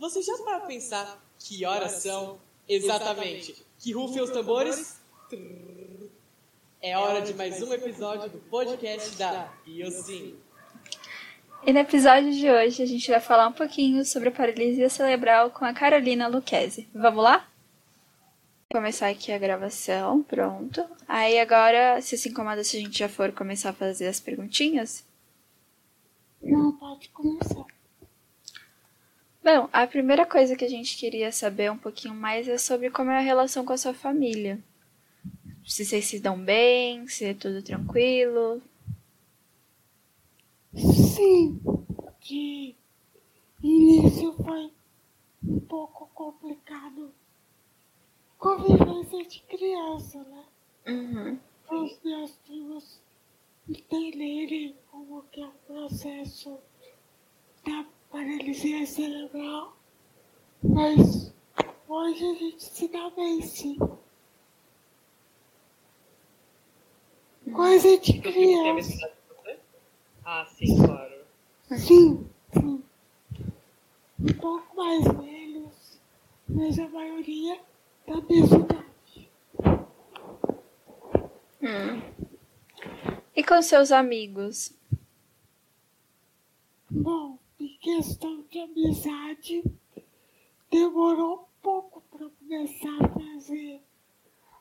você 0.00 0.22
já 0.22 0.34
para 0.38 0.60
pensar 0.60 1.22
que 1.38 1.66
horas 1.66 1.92
são 1.92 2.40
exatamente? 2.66 3.54
Que 3.78 3.92
rufem 3.92 4.22
os 4.22 4.30
tambores? 4.30 4.98
É 6.80 6.96
hora 6.96 7.20
de 7.20 7.34
mais 7.34 7.62
um 7.62 7.70
episódio 7.74 8.30
do 8.30 8.38
podcast 8.38 9.14
da 9.16 9.52
IOSIM. 9.66 10.36
E 11.66 11.72
no 11.74 11.78
episódio 11.78 12.32
de 12.32 12.50
hoje 12.50 12.82
a 12.82 12.86
gente 12.86 13.10
vai 13.10 13.20
falar 13.20 13.48
um 13.48 13.52
pouquinho 13.52 14.02
sobre 14.06 14.30
a 14.30 14.32
paralisia 14.32 14.88
cerebral 14.88 15.50
com 15.50 15.66
a 15.66 15.74
Carolina 15.74 16.26
Luquezzi. 16.28 16.88
Vamos 16.94 17.22
lá? 17.22 17.46
Vou 18.72 18.80
começar 18.80 19.08
aqui 19.08 19.30
a 19.32 19.38
gravação, 19.38 20.22
pronto. 20.22 20.82
Aí 21.06 21.38
agora, 21.38 22.00
se 22.00 22.16
se 22.16 22.30
incomoda 22.30 22.64
se 22.64 22.78
a 22.78 22.80
gente 22.80 22.98
já 22.98 23.08
for 23.08 23.32
começar 23.32 23.68
a 23.68 23.74
fazer 23.74 24.06
as 24.06 24.18
perguntinhas? 24.18 25.04
Não, 26.42 26.72
pode 26.72 27.10
começar. 27.10 27.66
Bom, 29.42 29.70
a 29.72 29.86
primeira 29.86 30.26
coisa 30.26 30.54
que 30.54 30.64
a 30.66 30.68
gente 30.68 30.98
queria 30.98 31.32
saber 31.32 31.70
um 31.72 31.78
pouquinho 31.78 32.14
mais 32.14 32.46
é 32.46 32.58
sobre 32.58 32.90
como 32.90 33.10
é 33.10 33.16
a 33.16 33.22
relação 33.22 33.64
com 33.64 33.72
a 33.72 33.78
sua 33.78 33.94
família. 33.94 34.62
Se 35.66 35.84
vocês 35.84 36.04
se 36.04 36.20
dão 36.20 36.38
bem, 36.38 37.08
se 37.08 37.24
é 37.24 37.32
tudo 37.32 37.62
tranquilo. 37.62 38.60
Sim, 40.74 41.58
de 42.20 42.74
início 43.62 44.34
foi 44.34 44.70
um 45.42 45.60
pouco 45.60 46.06
complicado. 46.14 47.10
Convivência 48.36 49.24
de 49.24 49.40
criança, 49.40 50.22
né? 50.24 50.44
Uhum. 50.86 51.38
Os 51.70 51.98
meus 52.04 52.36
filhos 52.46 53.00
entenderem 53.66 54.76
como 54.90 55.22
que 55.32 55.40
é 55.40 55.46
o 55.46 55.52
processo 55.66 56.58
da 57.64 57.86
paralisia 58.10 58.86
cerebral. 58.86 59.76
Mas 60.62 61.32
hoje 61.88 62.24
a 62.24 62.34
gente 62.34 62.62
se 62.62 62.88
dá 62.88 63.10
bem, 63.10 63.40
sim. 63.42 63.78
Coisa 67.52 67.98
de 67.98 68.20
tem 68.20 68.70
a 68.70 68.74
mesma 68.74 69.08
criança. 69.08 69.60
Ah, 70.24 70.46
sim, 70.46 70.76
claro. 70.84 71.24
Sim, 71.76 72.30
sim. 72.52 72.82
Um 74.20 74.32
pouco 74.38 74.76
mais 74.76 75.04
velhos, 75.04 76.00
mas 76.48 76.78
a 76.78 76.88
maioria 76.88 77.58
da 78.06 78.20
mesma 78.22 78.58
idade. 78.58 79.30
Hum. 81.62 82.02
E 83.34 83.42
com 83.42 83.62
seus 83.62 83.90
amigos? 83.90 84.72
Bom, 86.90 87.38
questão 87.80 88.42
de 88.50 88.58
amizade, 88.58 89.64
demorou 90.70 91.40
um 91.40 91.62
pouco 91.62 92.02
para 92.10 92.28
começar 92.28 93.04
a 93.04 93.08
fazer 93.08 93.82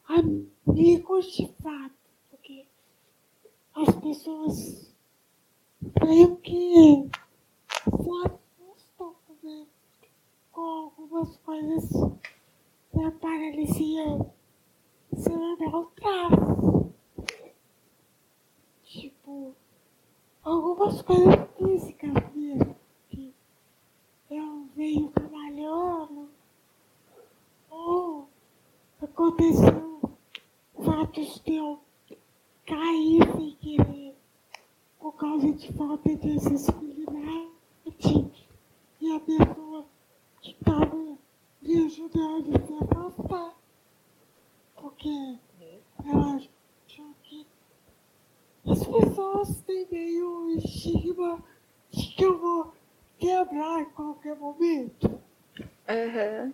amigos 0.08 1.36
de 1.36 1.48
fato, 1.62 1.96
porque 2.30 2.66
as 3.76 3.94
pessoas 3.98 4.96
meio 6.02 6.38
que 6.38 7.10
se 7.84 8.10
assustam 8.26 9.16
né, 9.44 9.68
com 10.52 10.62
algumas 10.62 11.36
coisas 11.38 11.90
que 12.92 13.04
a 13.04 13.12
paralisia 13.12 14.32
cerebral 15.14 15.92
traz. 15.98 16.40
Tipo, 18.84 19.54
algumas 20.42 21.02
coisas 21.02 21.36
físicas 21.58 22.30
eu 24.30 24.68
venho 24.76 25.10
trabalhando, 25.10 26.30
ou 27.70 28.28
aconteceu 29.02 30.02
fatos 30.86 31.42
de 31.44 31.56
eu 31.56 31.80
cair 32.66 33.24
sem 33.36 33.56
querer 33.56 34.16
por 35.00 35.14
causa 35.14 35.52
de 35.52 35.74
falta 35.74 36.16
de 36.16 36.32
acessibilidade 36.38 37.50
e 39.02 39.16
a 39.16 39.20
pessoa 39.20 39.86
que 40.42 40.52
estava 40.52 41.18
me 41.62 41.86
ajudando 41.86 42.56
a 42.56 42.68
se 42.68 42.74
afastar. 42.84 43.56
Porque 44.76 45.38
ela 46.06 46.36
achou 46.36 47.16
que 47.24 47.48
as 48.68 48.86
pessoas 48.86 49.62
têm 49.62 49.88
meio 49.90 50.52
estigma 50.52 51.44
de 51.90 52.16
que 52.16 52.24
eu 52.24 52.38
vou 52.38 52.79
quebrar 53.20 53.82
em 53.82 53.90
qualquer 53.92 54.36
momento. 54.36 55.22
Aham. 55.88 56.54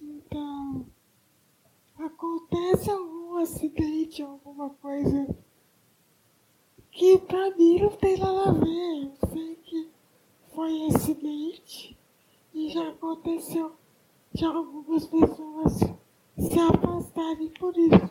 Então, 0.00 0.86
acontece 1.98 2.90
algum 2.90 3.36
acidente, 3.38 4.22
alguma 4.22 4.70
coisa 4.70 5.26
que 6.90 7.18
pra 7.18 7.50
mim 7.56 7.80
não 7.80 7.90
tem 7.90 8.18
nada 8.18 8.50
a 8.50 8.52
ver. 8.52 9.12
Eu 9.22 9.28
sei 9.30 9.56
que 9.56 9.90
foi 10.54 10.86
acidente 10.86 11.98
e 12.54 12.70
já 12.70 12.88
aconteceu 12.88 13.76
de 14.32 14.44
algumas 14.44 15.06
pessoas 15.06 15.78
se 16.38 16.58
afastarem 16.60 17.50
por 17.50 17.76
isso. 17.76 18.10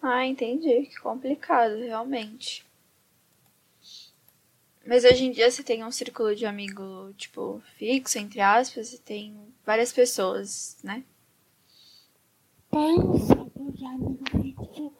Ah, 0.00 0.26
entendi. 0.26 0.86
Que 0.86 1.00
complicado, 1.00 1.76
realmente. 1.76 2.64
Mas 4.86 5.04
hoje 5.04 5.24
em 5.24 5.30
dia 5.30 5.50
você 5.50 5.62
tem 5.62 5.82
um 5.82 5.90
círculo 5.90 6.34
de 6.36 6.44
amigo, 6.44 7.12
tipo, 7.16 7.62
fixo, 7.78 8.18
entre 8.18 8.40
aspas, 8.40 8.92
e 8.92 8.98
tem 8.98 9.34
várias 9.64 9.92
pessoas, 9.92 10.76
né? 10.82 11.02
Tem 12.70 13.00
um 13.00 13.18
ciclo 13.18 13.72
de 13.72 13.84
amigo 13.86 14.24
fixo, 14.30 14.92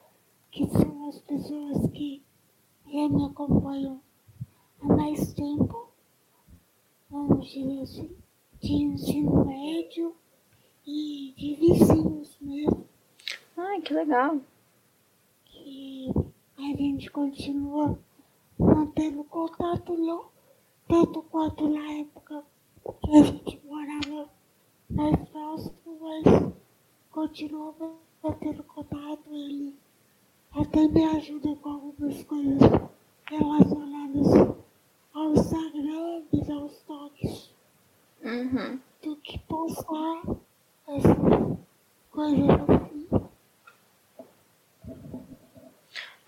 que 0.51 0.67
são 0.71 1.09
as 1.09 1.19
pessoas 1.19 1.91
que 1.93 2.23
já 2.87 3.09
me 3.09 3.27
acompanham 3.27 4.01
há 4.81 4.87
mais 4.87 5.35
tempo, 5.35 5.89
vamos 7.11 7.51
dizer 7.51 7.83
assim, 7.83 8.17
de 8.61 8.73
ensino 8.73 9.45
médio 9.45 10.17
e 10.87 11.35
de 11.37 11.55
vizinhos 11.57 12.37
mesmo, 12.41 12.89
Ai, 13.57 13.81
que 13.83 13.93
legal. 13.93 14.41
que 15.45 16.09
a 16.57 16.63
gente 16.77 17.11
continua 17.11 17.99
mantendo 18.59 19.25
contato 19.25 19.97
não, 19.97 20.27
tanto 20.89 21.23
quanto 21.23 21.69
na 21.69 21.93
época 21.93 22.45
que 23.03 23.17
a 23.17 23.23
gente 23.23 23.61
morava 23.65 24.29
mais 24.91 25.17
próximo, 25.31 25.99
mas 26.01 26.53
continua 27.11 27.75
mantendo 28.23 28.63
contato, 28.65 29.23
ele 29.33 29.75
até 30.53 30.87
me 30.89 31.05
ajuda 31.05 31.55
com 31.57 31.69
algumas 31.71 32.23
coisas 32.25 32.61
relacionadas 33.27 34.57
ao 35.15 35.33
Instagram 35.33 36.23
e 36.33 36.53
aos 36.53 36.83
toques 36.83 37.53
Uhum. 38.23 38.81
do 39.03 39.17
que 39.17 39.39
postar 39.41 40.23
essas 40.89 41.59
coisas 42.11 42.49
assim. 42.49 43.07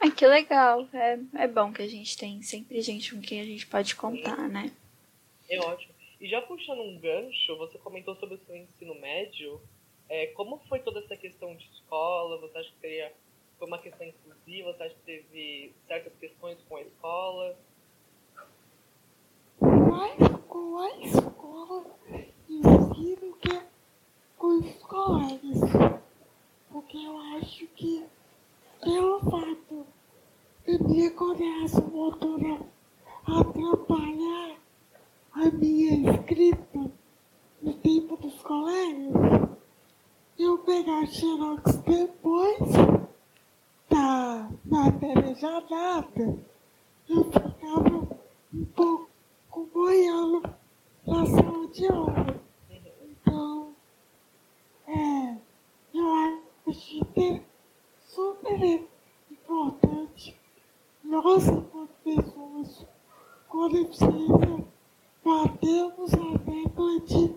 Ai, 0.07 0.13
que 0.13 0.25
legal. 0.25 0.89
É, 0.93 1.19
é 1.35 1.49
bom 1.49 1.73
que 1.73 1.83
a 1.83 1.89
gente 1.89 2.17
tem 2.17 2.41
sempre 2.41 2.81
gente 2.81 3.13
com 3.13 3.21
quem 3.21 3.41
a 3.41 3.45
gente 3.45 3.67
pode 3.67 3.97
contar, 3.97 4.49
né? 4.49 4.71
É 5.51 5.59
ótimo. 5.59 5.93
E 6.21 6.29
já 6.29 6.41
puxando 6.43 6.81
um 6.81 6.97
gancho, 7.01 7.57
você 7.57 7.77
comentou 7.79 8.15
sobre 8.15 8.37
o 8.37 8.41
seu 8.47 8.55
ensino 8.55 8.95
médio. 9.01 9.61
É, 10.09 10.29
como 10.29 10.63
foi 10.69 10.79
toda 10.79 11.01
essa 11.01 11.17
questão 11.17 11.57
de 11.57 11.69
escola? 11.73 12.39
Você 12.39 12.57
acha 12.57 12.71
que 12.71 12.81
seria, 12.81 13.13
foi 13.59 13.67
uma 13.67 13.79
questão 13.79 14.07
inclusiva? 14.07 14.73
Você 14.73 14.83
acha 14.85 14.95
que 14.95 15.03
teve 15.03 15.73
certas 15.89 16.13
questões 16.21 16.59
com 16.69 16.77
a 16.77 16.83
escola? 16.83 17.57
mais 19.61 20.17
com 20.47 20.79
a 20.79 20.99
escola 20.99 21.85
em 22.49 22.63
si 22.63 23.17
do 23.17 23.37
que 23.41 23.61
com 24.39 24.59
os 24.59 24.73
colegas. 24.85 25.61
Porque 26.71 26.97
eu 26.97 27.19
acho 27.39 27.67
que, 27.69 28.05
pelo 28.81 29.19
fato 29.19 29.96
de 30.67 30.83
minha 30.83 31.11
coordenação 31.13 31.87
motora 31.91 32.59
atrapalhar 33.25 34.57
a 35.33 35.45
minha 35.53 36.11
escrita 36.11 36.91
no 37.63 37.73
tempo 37.75 38.17
dos 38.17 38.43
colegas, 38.43 39.49
eu 40.37 40.59
pegar 40.59 41.07
xerox 41.07 41.77
depois. 41.77 42.59
Da 43.89 44.51
matéria 44.65 45.35
já 45.37 45.61
dada, 45.61 46.37
eu 47.09 47.25
ficava 47.25 48.19
um 48.53 48.65
pouco 48.75 49.09
boiando 49.73 50.43
na 51.07 51.27
sala 51.27 51.69
de 51.69 51.87
aula. 51.87 52.41
Então, 53.03 53.73
é, 54.89 55.37
eu 55.95 56.15
acho 56.69 57.05
que 57.15 57.23
é 57.23 57.43
super 58.09 58.85
importante 59.31 60.46
nós, 61.07 61.47
enquanto 61.49 61.91
pessoas, 62.05 62.87
quando 63.49 63.81
a 63.81 63.85
precisa 63.85 64.65
batemos 65.25 66.15
a 66.15 66.39
tecla 66.39 67.01
de 67.01 67.35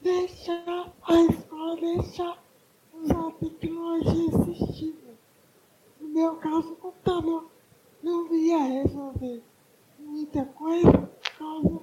deixar 0.00 0.92
a 1.02 1.20
escola 1.22 1.76
deixar 1.76 2.38
usar 2.92 3.32
tecnologia 3.32 4.28
assistiva. 4.28 5.10
No 6.00 6.08
meu 6.08 6.36
caso, 6.36 6.72
o 6.72 6.76
computador 6.76 7.50
não 8.02 8.32
ia 8.34 8.58
resolver 8.58 9.42
muita 9.98 10.44
coisa 10.44 10.92
por 10.92 11.38
causa 11.38 11.80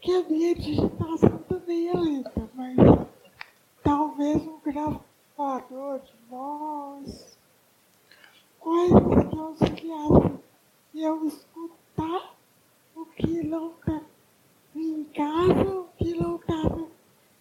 que 0.00 0.14
a 0.14 0.28
minha 0.28 0.54
digitação 0.54 1.38
também 1.48 1.88
é 1.88 1.94
lenta, 1.94 2.50
mas 2.54 2.76
talvez 3.82 4.36
um 4.46 4.58
gravador 4.60 6.00
de 6.00 6.14
voz, 6.28 7.37
coisas 8.60 9.28
que 9.30 9.38
auxiliassem 9.38 10.38
eu 10.94 11.26
escutar 11.26 12.34
o 12.96 13.06
que 13.06 13.42
não 13.44 13.70
está 13.70 14.00
em 14.74 15.04
casa, 15.04 15.80
o 15.80 15.88
que 15.96 16.14
não 16.14 16.36
estava 16.36 16.86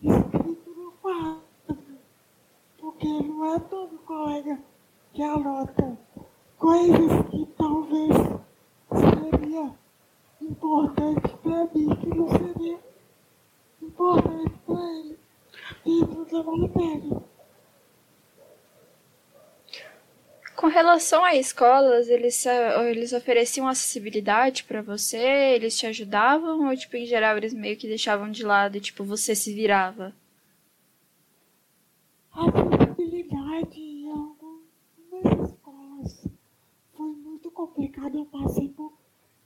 escrito 0.01 0.69
no 0.75 0.91
quadro. 1.01 1.41
Porque 2.77 3.07
não 3.07 3.55
é 3.55 3.59
todo 3.59 3.97
colega 4.05 4.59
que 5.13 5.23
anota 5.23 5.97
coisas 6.57 7.29
que 7.31 7.45
talvez 7.57 8.15
seria 8.91 9.75
importante 10.41 11.35
para 11.41 11.65
mim, 11.73 11.95
que 11.95 12.07
não 12.07 12.29
seria 12.29 12.79
importante 13.81 14.53
para 14.65 14.83
ele 14.93 15.19
dentro 15.83 16.25
da 16.25 16.43
matéria. 16.43 17.36
Com 20.67 20.71
relação 20.71 21.23
a 21.23 21.33
escolas, 21.33 22.09
eles, 22.09 22.45
eles 22.45 23.13
ofereciam 23.13 23.69
acessibilidade 23.69 24.65
para 24.65 24.81
você? 24.81 25.17
Eles 25.55 25.77
te 25.77 25.87
ajudavam? 25.87 26.67
Ou, 26.67 26.75
tipo, 26.75 26.97
em 26.97 27.05
geral, 27.05 27.37
eles 27.37 27.53
meio 27.53 27.77
que 27.77 27.87
deixavam 27.87 28.29
de 28.29 28.43
lado 28.43 28.75
e, 28.75 28.81
tipo, 28.81 29.05
você 29.05 29.33
se 29.33 29.53
virava? 29.53 30.13
Acessibilidade 32.33 33.79
em 33.79 34.11
algumas 34.11 35.49
escolas 35.49 36.27
foi 36.97 37.11
muito 37.13 37.49
complicado. 37.49 38.17
Eu 38.17 38.25
passei 38.25 38.67
por 38.67 38.91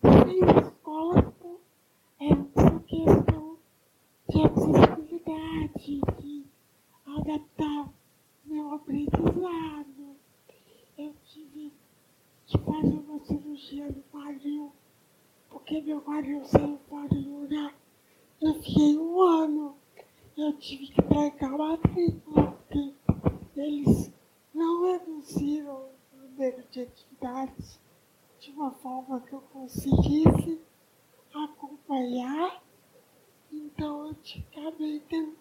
seis 0.02 0.66
escolas 0.66 1.24
por 1.40 1.62
essa 2.20 2.80
questão 2.88 3.58
de 4.28 4.42
acessibilidade, 4.44 6.02
de 6.20 6.46
adaptar 7.06 7.90
meu 8.44 8.74
aprendizado 8.74 9.91
que 12.52 12.58
fazer 12.58 13.00
uma 13.00 13.20
cirurgia 13.24 13.88
no 13.88 14.04
quadril, 14.12 14.74
porque 15.50 15.82
meu 15.82 16.02
quadril 16.02 16.44
saiu 16.44 16.78
fora 16.90 17.08
do 17.08 17.42
lugar. 17.42 17.74
Eu 18.42 18.56
fiquei 18.56 18.98
um 18.98 19.22
ano. 19.22 19.78
Eu 20.38 20.58
tive 20.58 20.88
que 20.88 21.02
trancar 21.04 21.54
a 21.54 21.58
matrícula, 21.58 22.52
porque 22.52 22.94
eles 23.56 24.12
não 24.54 24.92
reduziram 24.92 25.90
o 26.14 26.18
número 26.18 26.64
de 26.72 26.82
atividades 26.82 27.80
de 28.40 28.52
uma 28.52 28.72
forma 28.72 29.22
que 29.22 29.34
eu 29.34 29.42
conseguisse 29.54 30.60
acompanhar. 31.34 32.62
Então 33.52 34.08
eu 34.08 34.16
acabei 34.58 35.00
tendo 35.02 35.38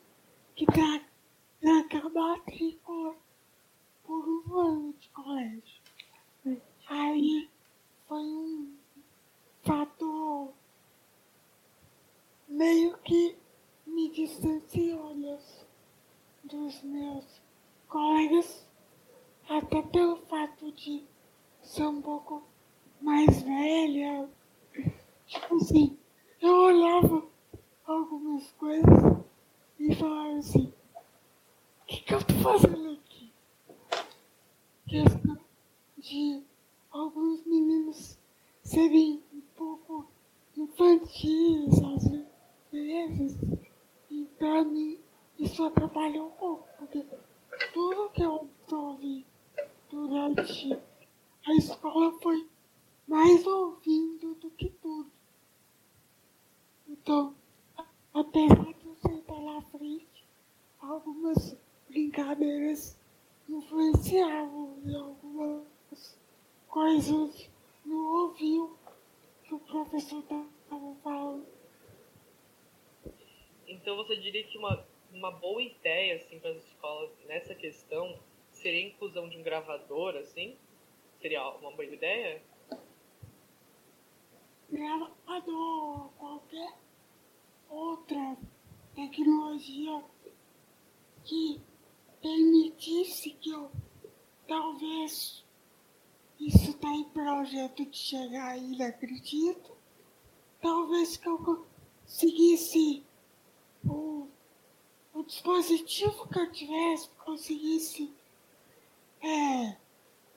que 0.55 0.67
trancar 0.67 2.07
a 2.07 2.09
matrícula 2.09 3.17
por 4.05 4.29
um 4.29 4.59
ano 4.59 4.95
de 4.99 5.09
colégio. 5.11 5.80
Aí 6.91 7.49
foi 8.09 8.19
um 8.19 8.75
fator 9.63 10.53
meio 12.49 12.99
que 12.99 13.37
me 13.87 14.11
distanciou 14.11 15.15
dos, 16.43 16.83
meus 16.83 17.41
colegas, 17.87 18.67
até 19.49 19.83
pelo 19.83 20.17
fato 20.27 20.73
de 20.73 21.05
ser 21.63 21.87
um 21.87 22.03
pouco 22.03 22.43
mais 23.01 23.41
velha. 23.41 24.29
Tipo 25.29 25.57
assim, 25.59 25.97
eu 26.41 26.53
olhava 26.53 27.25
algumas 27.87 28.51
coisas 28.55 29.25
e 29.79 29.95
falava 29.95 30.39
assim, 30.39 30.75
o 31.83 31.87
que, 31.87 32.01
que 32.03 32.15
eu 32.15 32.25
tô 32.25 32.35
fazendo 32.35 32.95
aqui? 32.95 33.33
questão 34.89 35.39
de 35.97 36.50
alguns 36.91 37.45
meninos 37.45 38.19
serem 38.63 39.23
um 39.33 39.41
pouco 39.57 40.07
infantis 40.57 41.83
às 41.83 42.11
vezes. 42.71 43.39
E 44.11 44.29
mim 44.65 44.99
isso 45.39 45.65
atrapalha 45.65 46.23
um 46.23 46.31
pouco, 46.33 46.69
porque 46.79 47.05
tudo 47.73 48.11
que 48.11 48.23
eu 48.23 48.49
ouvi 48.73 49.27
durante 49.91 50.79
a 51.47 51.55
escola 51.55 52.13
foi 52.21 52.47
mais 53.07 53.47
ouvindo 53.47 54.35
do 54.35 54.51
que 54.51 54.71
tudo. 54.83 55.11
Então, 56.89 57.35
apesar 58.13 58.75
de 58.75 58.87
eu 58.87 58.97
sentar 58.97 59.43
lá 59.43 59.63
frente, 59.63 60.27
algumas 60.79 61.57
brincadeiras 61.89 62.99
influenciavam 63.49 64.77
em 64.85 64.95
algumas 64.95 66.20
coisas 66.71 67.51
no 67.85 68.23
ouvido 68.23 68.79
que 69.45 69.55
o 69.55 69.59
professor 69.59 70.21
estava 70.21 70.95
falando. 71.03 71.47
Então 73.67 73.97
você 73.97 74.17
diria 74.17 74.45
que 74.45 74.57
uma, 74.57 74.87
uma 75.13 75.31
boa 75.33 75.63
ideia 75.63 76.17
assim, 76.17 76.39
para 76.39 76.51
as 76.51 76.65
escolas 76.65 77.11
nessa 77.27 77.55
questão 77.55 78.19
seria 78.53 78.85
a 78.85 78.89
inclusão 78.89 79.29
de 79.29 79.37
um 79.37 79.43
gravador, 79.43 80.17
assim? 80.17 80.57
Seria 81.21 81.47
uma 81.57 81.73
boa 81.73 81.85
ideia? 81.85 82.43
Gravador, 84.71 86.11
qualquer 86.17 86.73
outra 87.69 88.37
tecnologia 88.95 90.05
que 91.25 91.61
permitisse 92.23 93.31
que 93.31 93.51
eu 93.51 93.71
talvez 94.47 95.45
está 96.81 96.89
em 96.89 97.05
projeto 97.05 97.85
de 97.85 97.97
chegar 97.97 98.53
aí, 98.53 98.83
acredito. 98.83 99.77
Talvez 100.63 101.19
que 101.19 101.29
eu 101.29 101.39
conseguisse 101.39 103.05
o, 103.85 104.27
o 105.13 105.23
dispositivo 105.23 106.27
que 106.29 106.39
eu 106.39 106.51
tivesse, 106.51 107.11
conseguisse 107.23 108.11
é, 109.23 109.77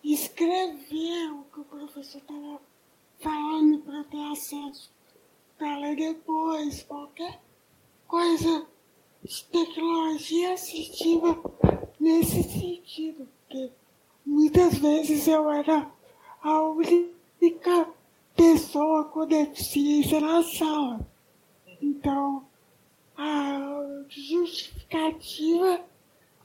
escrever 0.03 1.31
o 1.31 1.45
que 1.45 1.61
o 1.61 1.65
professor 1.65 2.17
estava 2.19 2.61
falando 3.19 3.79
para 3.79 3.97
eu 3.99 4.03
ter 4.03 4.31
acesso 4.33 4.91
para 5.57 5.77
ler 5.77 5.95
depois, 5.95 6.83
qualquer 6.83 7.41
coisa 8.05 8.67
de 9.23 9.45
tecnologia 9.45 10.53
assistiva 10.53 11.41
nesse 11.97 12.43
sentido, 12.43 13.29
porque 13.47 13.71
muitas 14.25 14.77
vezes 14.77 15.25
eu 15.25 15.49
era 15.49 15.89
a 16.43 16.61
única 16.61 17.87
pessoa 18.35 19.05
com 19.05 19.25
deficiência 19.25 20.19
na 20.19 20.43
sala. 20.43 20.99
Então, 21.81 22.45
a 23.17 24.03
justificativa 24.09 25.81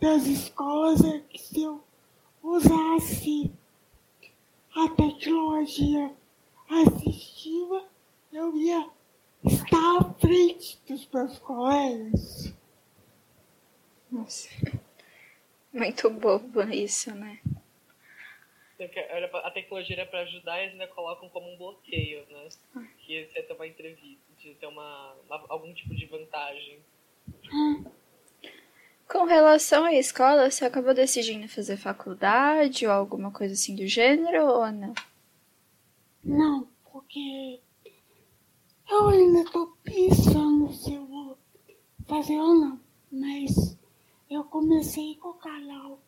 das 0.00 0.26
escolas 0.26 1.04
é 1.04 1.18
que 1.28 1.38
se 1.38 1.62
eu 1.62 1.82
usasse 2.40 3.50
a 4.76 4.88
tecnologia 4.90 6.14
assistiva, 6.70 7.84
eu 8.32 8.56
ia 8.56 8.88
estar 9.44 9.98
à 9.98 10.04
frente 10.14 10.80
dos 10.86 11.08
meus 11.12 11.38
colegas. 11.40 12.54
Nossa. 14.12 14.48
Muito 15.72 16.08
bobo 16.08 16.62
isso, 16.62 17.12
né? 17.14 17.40
A 18.80 19.50
tecnologia 19.50 19.96
era 19.96 20.06
para 20.06 20.20
ajudar 20.20 20.60
e 20.60 20.64
eles 20.64 20.72
ainda 20.74 20.86
colocam 20.88 21.28
como 21.30 21.52
um 21.52 21.56
bloqueio, 21.56 22.24
né? 22.30 22.48
Que 22.98 23.26
você 23.26 23.38
ia 23.40 23.42
ter 23.42 23.52
uma 23.52 23.66
entrevista, 23.66 24.22
de 24.38 24.54
ter 24.54 24.66
uma, 24.66 25.16
algum 25.48 25.74
tipo 25.74 25.96
de 25.96 26.06
vantagem. 26.06 26.78
Com 29.08 29.24
relação 29.24 29.84
à 29.84 29.94
escola, 29.94 30.48
você 30.48 30.64
acabou 30.64 30.94
decidindo 30.94 31.48
fazer 31.48 31.76
faculdade 31.76 32.86
ou 32.86 32.92
alguma 32.92 33.32
coisa 33.32 33.54
assim 33.54 33.74
do 33.74 33.86
gênero 33.86 34.46
ou 34.46 34.70
não? 34.70 34.94
Não, 36.22 36.68
porque 36.92 37.58
eu 38.88 39.08
ainda 39.08 39.50
tô 39.50 39.74
pensando 39.82 40.72
se 40.72 40.94
eu 40.94 41.04
vou 41.06 41.38
fazer 42.06 42.38
ou 42.38 42.54
não, 42.54 42.80
mas 43.10 43.76
eu 44.30 44.44
comecei 44.44 45.16
com 45.16 45.30
o 45.30 45.34
canal 45.34 45.98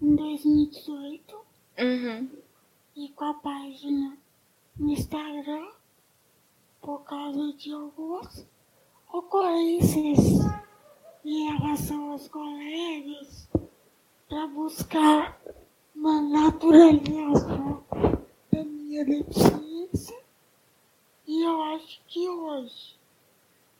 em 0.00 0.16
2018 0.16 1.51
uhum. 1.78 2.28
e 2.96 3.08
com 3.10 3.24
a 3.24 3.34
página 3.34 4.16
no 4.78 4.92
Instagram 4.92 5.68
por 6.80 7.04
causa 7.04 7.52
de 7.54 7.72
algumas 7.72 8.46
ocorrências 9.12 10.18
em 11.24 11.52
relação 11.52 12.12
aos 12.12 12.28
colegas 12.28 13.48
para 14.28 14.46
buscar 14.48 15.40
uma 15.94 16.20
naturalização 16.20 17.84
da 18.50 18.64
minha 18.64 19.04
deficiência. 19.04 20.20
E 21.26 21.42
eu 21.42 21.62
acho 21.62 22.00
que 22.08 22.28
hoje, 22.28 22.96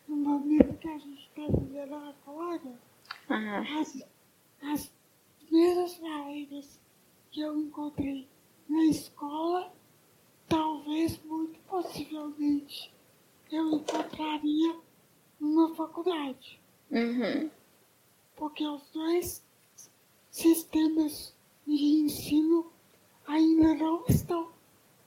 no 0.06 0.16
momento 0.16 0.78
que 0.78 0.88
a 0.88 0.98
gente 0.98 1.28
está 1.28 1.42
vivendo 1.58 1.94
agora, 1.94 2.60
Ah, 3.28 3.64
as, 3.80 4.04
as 4.62 4.92
primeiras 5.40 5.96
barreiras 5.98 6.80
que 7.32 7.40
eu 7.40 7.58
encontrei 7.58 8.28
na 8.68 8.84
escola, 8.84 9.72
talvez, 10.48 11.18
muito 11.24 11.58
possivelmente, 11.60 12.92
eu 13.50 13.72
encontraria 13.72 14.76
numa 15.40 15.74
faculdade. 15.74 16.60
uhum. 16.90 17.50
Porque 18.36 18.66
os 18.66 18.82
dois 18.92 19.42
sistemas 20.30 21.34
de 21.66 21.84
ensino 22.04 22.70
ainda 23.26 23.74
não 23.74 24.04
estão 24.08 24.52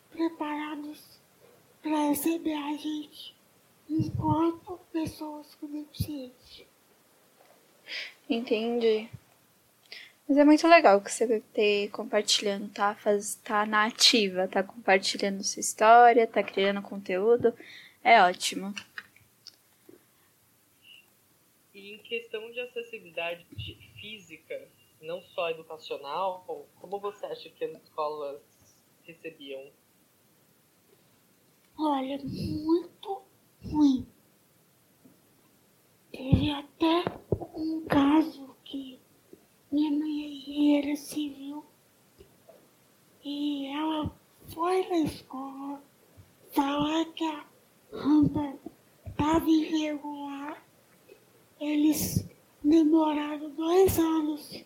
preparados 0.10 1.20
para 1.82 2.10
receber 2.10 2.54
a 2.54 2.76
gente 2.78 3.36
enquanto 3.90 4.80
pessoas 4.92 5.54
com 5.56 5.68
deficiência. 5.68 6.66
Entendi. 8.30 9.10
Mas 10.28 10.38
é 10.38 10.44
muito 10.44 10.68
legal 10.68 11.00
que 11.02 11.12
você 11.12 11.40
ter 11.54 11.90
compartilhando, 11.92 12.68
tá? 12.70 12.96
Faz, 12.96 13.36
tá 13.36 13.64
na 13.66 13.86
ativa, 13.86 14.48
tá 14.48 14.64
compartilhando 14.64 15.44
sua 15.44 15.60
história, 15.60 16.26
tá 16.26 16.42
criando 16.42 16.82
conteúdo. 16.82 17.54
É 18.04 18.22
ótimo. 18.24 18.74
E 21.74 21.94
em 21.94 22.00
questão 22.00 22.52
de 22.52 22.60
acessibilidade 22.60 23.46
física, 24.00 24.68
não 25.00 25.22
só 25.22 25.52
educacional, 25.52 26.44
como 26.80 27.00
você 27.00 27.26
acha 27.28 27.50
que 27.50 27.64
as 27.64 27.84
escolas 27.84 28.42
recebiam? 29.04 29.72
Olha, 31.78 32.18
muito 32.24 33.22
ruim. 33.64 34.08
Teve 36.12 36.50
até 36.52 37.04
um 37.54 37.86
caso 37.86 38.56
que 38.64 39.05
minha 39.72 39.92
mãe 39.92 40.24
é 40.24 40.28
engenheira 40.28 40.96
civil 40.96 41.66
e 43.24 43.66
ela 43.68 44.16
foi 44.54 44.88
na 44.88 45.00
escola 45.00 45.84
falar 46.54 47.06
que 47.06 47.24
a 47.26 47.46
rampa 47.92 48.54
estava 49.08 49.50
irregular. 49.50 50.64
Eles 51.60 52.28
demoraram 52.64 53.50
dois 53.52 53.98
anos 53.98 54.64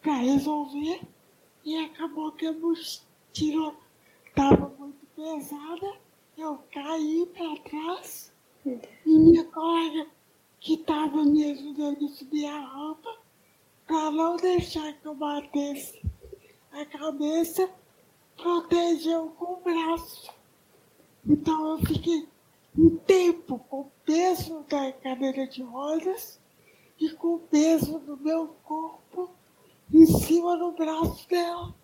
para 0.00 0.14
resolver 0.14 1.02
e 1.64 1.76
acabou 1.76 2.32
que 2.32 2.46
a 2.46 2.52
mochila 2.52 3.76
estava 4.26 4.68
muito 4.78 5.06
pesada. 5.14 5.98
Eu 6.38 6.58
caí 6.72 7.26
para 7.34 7.60
trás 7.60 8.32
e 8.64 8.80
minha 9.06 9.44
colega 9.44 10.06
que 10.60 10.74
estava 10.74 11.24
me 11.24 11.52
ajudando 11.52 12.06
a 12.06 12.08
subir 12.08 12.46
a 12.46 12.60
rampa 12.60 13.25
para 13.86 14.10
não 14.10 14.36
deixar 14.36 14.92
que 14.94 15.06
eu 15.06 15.14
batesse 15.14 16.02
a 16.72 16.84
cabeça, 16.84 17.70
protegeu 18.36 19.30
com 19.38 19.54
o 19.54 19.60
braço. 19.60 20.30
Então 21.26 21.70
eu 21.72 21.78
fiquei 21.86 22.28
um 22.76 22.96
tempo 22.98 23.58
com 23.70 23.80
o 23.80 23.92
peso 24.04 24.64
da 24.68 24.92
cadeira 24.92 25.46
de 25.46 25.62
rodas 25.62 26.38
e 27.00 27.10
com 27.10 27.34
o 27.34 27.38
peso 27.38 27.98
do 28.00 28.16
meu 28.16 28.48
corpo 28.64 29.30
em 29.92 30.06
cima 30.06 30.56
do 30.56 30.72
braço 30.72 31.28
dela. 31.28 31.74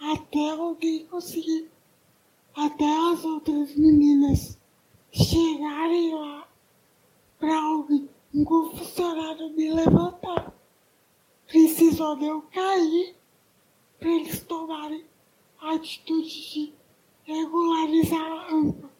Até 0.00 0.50
alguém 0.50 1.06
conseguir, 1.06 1.70
até 2.54 2.84
as 3.12 3.24
outras 3.24 3.74
meninas 3.76 4.58
chegarem 5.12 6.14
lá 6.14 6.48
para 7.38 7.60
alguém, 7.60 8.08
um 8.34 8.44
funcionário 8.44 9.50
me 9.50 9.72
levantar. 9.72 10.52
Precisou 11.52 12.16
de 12.16 12.24
eu 12.24 12.40
cair 12.50 13.14
para 13.98 14.08
eles 14.08 14.40
tomarem 14.40 15.04
a 15.60 15.74
atitude 15.74 16.28
de 16.50 16.72
regularizar 17.24 18.22
a 18.22 18.48
rampa. 18.48 18.90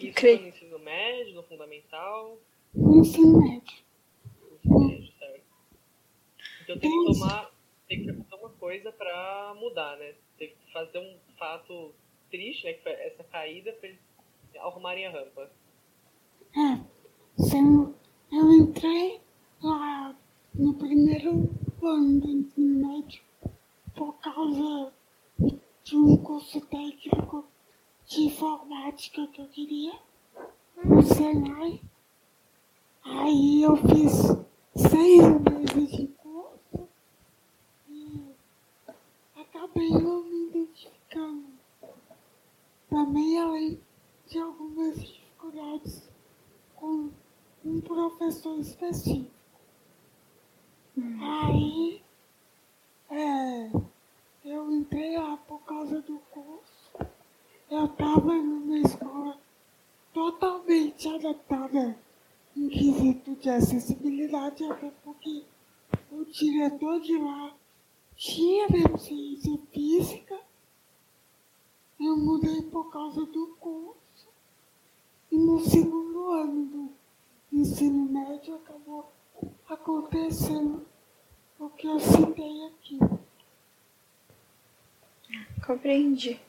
Isso 0.00 0.12
Cre- 0.14 0.36
foi 0.36 0.40
no 0.42 0.48
ensino 0.48 0.78
médio, 0.80 1.34
no 1.36 1.42
fundamental, 1.44 2.38
No 2.74 2.96
ensino 3.00 3.38
médio. 3.40 3.78
no 4.42 4.56
ensino 4.56 4.88
médio, 4.88 5.12
certo? 5.16 5.44
Então 6.64 6.78
tem 6.80 6.90
que 6.90 7.12
tomar, 7.12 7.50
tem 7.88 8.04
que 8.04 8.12
fazer 8.12 8.34
uma 8.42 8.50
coisa 8.50 8.90
pra 8.92 9.54
mudar, 9.60 9.96
né? 9.96 10.14
Tem 10.36 10.48
que 10.50 10.72
fazer 10.72 10.98
um 10.98 11.16
fato 11.38 11.94
triste, 12.30 12.64
né? 12.64 12.72
Que 12.72 12.82
foi 12.82 12.92
essa 12.92 13.22
caída 13.22 13.72
pra 13.74 13.88
eles 13.88 14.00
arrumarem 14.58 15.06
a 15.06 15.10
rampa. 15.12 15.50
É, 16.52 17.42
sendo, 17.48 17.94
eu 18.32 18.52
entrei 18.52 19.20
lá 19.62 20.14
no 20.54 20.74
primeiro 20.74 21.48
ano 21.82 22.20
do 22.20 22.30
ensino 22.30 22.88
médio 22.88 23.22
por 23.94 24.14
causa 24.14 24.92
de 25.84 25.96
um 25.96 26.16
curso 26.16 26.60
técnico 26.66 27.44
de 28.06 28.22
informática 28.22 29.26
que 29.28 29.40
eu 29.40 29.48
queria 29.48 29.92
no 30.84 31.02
Senai. 31.02 31.80
Aí 33.04 33.62
eu 33.62 33.76
fiz 33.76 34.36
seis 34.74 35.22
meses 35.40 35.96
de 35.96 36.06
curso 36.08 36.88
e 37.88 38.34
acabei 39.36 39.90
não 39.90 40.24
me 40.24 40.48
identificando. 40.48 41.44
Também 42.90 43.40
além 43.40 43.80
de 44.26 44.38
algumas 44.38 45.00
dificuldades 45.00 46.08
com 46.74 47.10
um 47.66 47.80
professor 47.80 48.60
específico. 48.60 49.30
Aí 51.20 52.00
é, 53.10 53.70
eu 54.44 54.70
entrei 54.72 55.18
lá 55.18 55.36
por 55.36 55.58
causa 55.64 56.00
do 56.00 56.18
curso. 56.30 56.92
Eu 57.68 57.86
estava 57.86 58.34
numa 58.34 58.78
escola 58.78 59.36
totalmente 60.14 61.08
adaptada 61.08 61.98
em 62.56 62.68
quesito 62.68 63.34
de 63.34 63.50
acessibilidade, 63.50 64.64
até 64.64 64.90
porque 65.02 65.44
o 66.12 66.24
diretor 66.24 67.00
de 67.00 67.18
lá 67.18 67.52
tinha 68.14 68.68
deficiência 68.68 69.58
física. 69.72 70.38
Eu 71.98 72.16
mudei 72.16 72.62
por 72.62 72.90
causa 72.92 73.26
do 73.26 73.56
curso. 73.58 73.96
E 75.32 75.36
no 75.36 75.58
segundo 75.58 76.30
ano 76.30 76.64
do 76.66 77.05
ensino 77.52 78.06
médio 78.06 78.56
acabou 78.56 79.12
acontecendo 79.68 80.86
o 81.58 81.68
que 81.70 81.86
eu 81.86 81.98
citei 81.98 82.66
aqui. 82.66 82.98
Compreendi. 85.64 86.40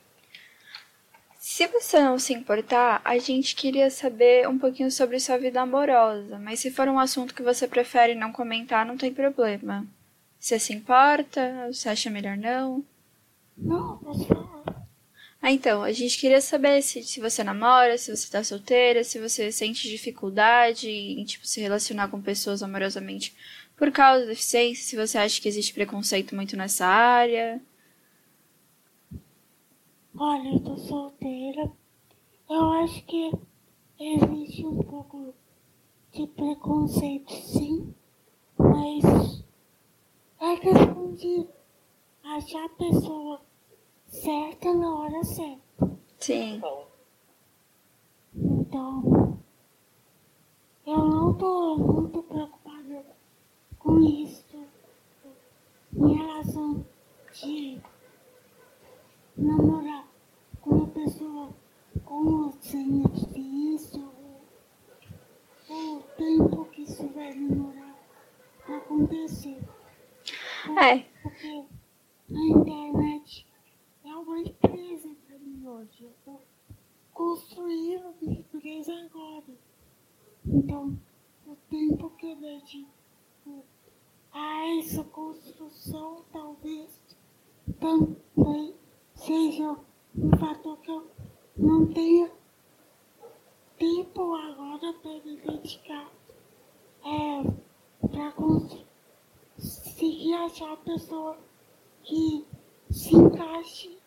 Se 1.38 1.66
você 1.66 2.00
não 2.00 2.18
se 2.18 2.32
importar, 2.32 3.00
a 3.04 3.18
gente 3.18 3.56
queria 3.56 3.90
saber 3.90 4.48
um 4.48 4.58
pouquinho 4.58 4.90
sobre 4.90 5.18
sua 5.18 5.36
vida 5.38 5.60
amorosa, 5.60 6.38
mas 6.38 6.60
se 6.60 6.70
for 6.70 6.86
um 6.88 6.98
assunto 6.98 7.34
que 7.34 7.42
você 7.42 7.66
prefere 7.66 8.14
não 8.14 8.30
comentar, 8.30 8.86
não 8.86 8.96
tem 8.96 9.12
problema. 9.12 9.86
Você 10.38 10.58
se 10.58 10.72
importa? 10.72 11.66
Você 11.72 11.88
acha 11.88 12.10
melhor 12.10 12.36
não? 12.36 12.84
Não, 13.56 13.98
posso 13.98 14.24
falar. 14.26 14.47
Ah, 15.48 15.50
então, 15.50 15.82
a 15.82 15.92
gente 15.92 16.18
queria 16.18 16.42
saber 16.42 16.82
se, 16.82 17.02
se 17.02 17.20
você 17.22 17.42
namora, 17.42 17.96
se 17.96 18.14
você 18.14 18.30
tá 18.30 18.44
solteira, 18.44 19.02
se 19.02 19.18
você 19.18 19.50
sente 19.50 19.88
dificuldade 19.88 20.90
em, 20.90 21.24
tipo, 21.24 21.46
se 21.46 21.58
relacionar 21.58 22.08
com 22.08 22.20
pessoas 22.20 22.62
amorosamente 22.62 23.34
por 23.74 23.90
causa 23.90 24.26
da 24.26 24.32
deficiência, 24.32 24.84
se 24.84 24.94
você 24.94 25.16
acha 25.16 25.40
que 25.40 25.48
existe 25.48 25.72
preconceito 25.72 26.34
muito 26.34 26.54
nessa 26.54 26.84
área. 26.84 27.62
Olha, 30.14 30.50
eu 30.50 30.60
tô 30.60 30.76
solteira. 30.76 31.72
Eu 32.50 32.70
acho 32.82 33.02
que 33.06 33.32
existe 33.98 34.66
um 34.66 34.82
pouco 34.82 35.34
de 36.12 36.26
preconceito, 36.26 37.32
sim. 37.32 37.94
Mas 38.58 39.42
é 40.42 40.56
questão 40.56 41.14
de 41.14 41.46
achar 42.22 42.68
pessoa 42.76 43.47
certa 44.08 44.74
na 44.74 44.94
hora 44.94 45.24
certa. 45.24 45.90
Sim. 46.18 46.60
Então, 48.34 49.38
eu 50.86 50.98
não 50.98 51.34
tô 51.34 51.76
muito 51.76 52.22
preocupada 52.22 53.06
com 53.78 54.00
isso 54.00 54.66
em 55.94 56.14
relação 56.14 56.84
de 57.32 57.80
namorar 59.36 60.08
como 62.04 62.52
sem 62.60 63.02
difícil, 63.02 64.08
o 65.68 66.02
tempo 66.16 66.64
que 66.66 66.82
isso 66.82 67.06
vai 67.08 67.32
demorar 67.32 67.94
para 68.64 68.76
acontecer. 68.78 69.58
É. 70.82 70.98
Porque 71.22 71.64
a 72.30 72.38
internet 72.38 73.17
uma 74.38 74.46
empresa 74.46 75.10
para 75.26 75.38
mim 75.38 75.66
hoje. 75.66 76.04
Eu 76.04 76.10
estou 76.10 76.42
construindo 77.12 78.14
uma 78.22 78.32
empresa 78.32 78.92
agora. 78.92 79.44
Então, 80.46 80.96
o 81.46 81.56
tempo 81.68 82.10
que 82.10 82.26
eu 82.26 82.36
dedico 82.36 83.64
a 84.32 84.78
essa 84.78 85.02
construção 85.04 86.24
talvez 86.32 87.00
também 87.80 88.74
seja 89.14 89.76
um 90.16 90.30
fator 90.38 90.78
que 90.78 90.90
eu 90.90 91.10
não 91.56 91.92
tenha 91.92 92.30
tempo 93.76 94.34
agora 94.34 94.92
para 94.94 95.20
me 95.24 95.36
dedicar 95.36 96.10
é, 97.04 97.42
para 98.08 98.32
conseguir 98.32 100.34
achar 100.34 100.72
a 100.72 100.76
pessoa 100.76 101.36
que 102.04 102.46
se 102.90 103.16
encaixe 103.16 103.94
a. 103.94 103.97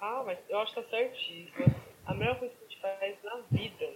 Ah, 0.00 0.22
mas 0.24 0.38
eu 0.48 0.58
acho 0.58 0.74
que 0.74 0.82
tá 0.82 0.88
certíssimo. 0.88 1.66
A 2.06 2.14
melhor 2.14 2.38
coisa 2.38 2.54
que 2.54 2.64
a 2.64 2.68
gente 2.68 2.80
faz 2.80 3.22
na 3.22 3.36
vida, 3.50 3.94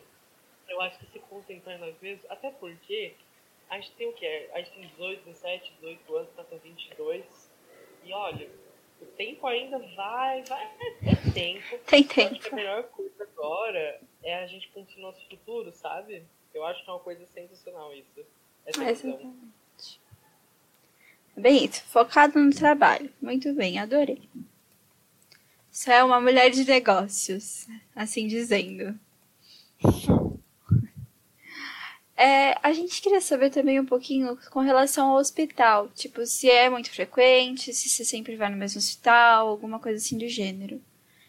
eu 0.68 0.80
acho 0.80 0.98
que 0.98 1.06
se 1.06 1.18
concentrar 1.20 1.78
nas 1.78 1.94
vezes, 1.96 2.24
até 2.30 2.50
porque 2.52 3.14
a 3.68 3.76
gente 3.76 3.92
tem 3.92 4.08
o 4.08 4.12
quê? 4.12 4.48
A 4.52 4.58
gente 4.58 4.70
tem 4.72 4.86
18, 4.88 5.24
17, 5.24 5.72
18 5.80 6.16
anos, 6.16 6.30
tá 6.36 6.44
com 6.44 6.58
22. 6.58 7.50
E 8.04 8.12
olha, 8.12 8.48
o 9.00 9.06
tempo 9.06 9.46
ainda 9.46 9.78
vai, 9.96 10.42
vai 10.44 10.70
ter 11.00 11.32
tempo. 11.32 11.78
Tem 11.86 12.02
Eu 12.02 12.08
acho 12.08 12.08
que 12.08 12.20
a 12.20 12.30
tempo. 12.30 12.54
melhor 12.54 12.84
coisa 12.84 13.24
agora 13.24 14.00
é 14.22 14.34
a 14.44 14.46
gente 14.46 14.68
construir 14.68 15.02
nosso 15.02 15.28
futuro, 15.28 15.72
sabe? 15.72 16.24
Eu 16.54 16.64
acho 16.64 16.84
que 16.84 16.88
é 16.88 16.92
uma 16.92 17.00
coisa 17.00 17.26
sensacional 17.26 17.92
isso. 17.92 18.24
Essa 18.64 18.84
visão. 18.84 19.36
Bem 21.36 21.66
isso, 21.66 21.82
focado 21.84 22.38
no 22.38 22.50
trabalho. 22.50 23.10
Muito 23.20 23.52
bem, 23.52 23.78
adorei. 23.78 24.28
Você 25.70 25.92
é 25.92 26.02
uma 26.02 26.20
mulher 26.20 26.50
de 26.50 26.64
negócios, 26.64 27.66
assim 27.94 28.26
dizendo. 28.26 28.98
É, 32.18 32.56
a 32.62 32.72
gente 32.72 33.02
queria 33.02 33.20
saber 33.20 33.50
também 33.50 33.78
um 33.78 33.84
pouquinho 33.84 34.38
com 34.50 34.60
relação 34.60 35.08
ao 35.10 35.18
hospital. 35.18 35.90
Tipo, 35.90 36.24
se 36.24 36.48
é 36.48 36.70
muito 36.70 36.90
frequente, 36.90 37.74
se 37.74 37.90
você 37.90 38.06
sempre 38.06 38.36
vai 38.36 38.48
no 38.48 38.56
mesmo 38.56 38.78
hospital, 38.78 39.48
alguma 39.48 39.78
coisa 39.78 39.98
assim 39.98 40.16
do 40.16 40.26
gênero. 40.26 40.80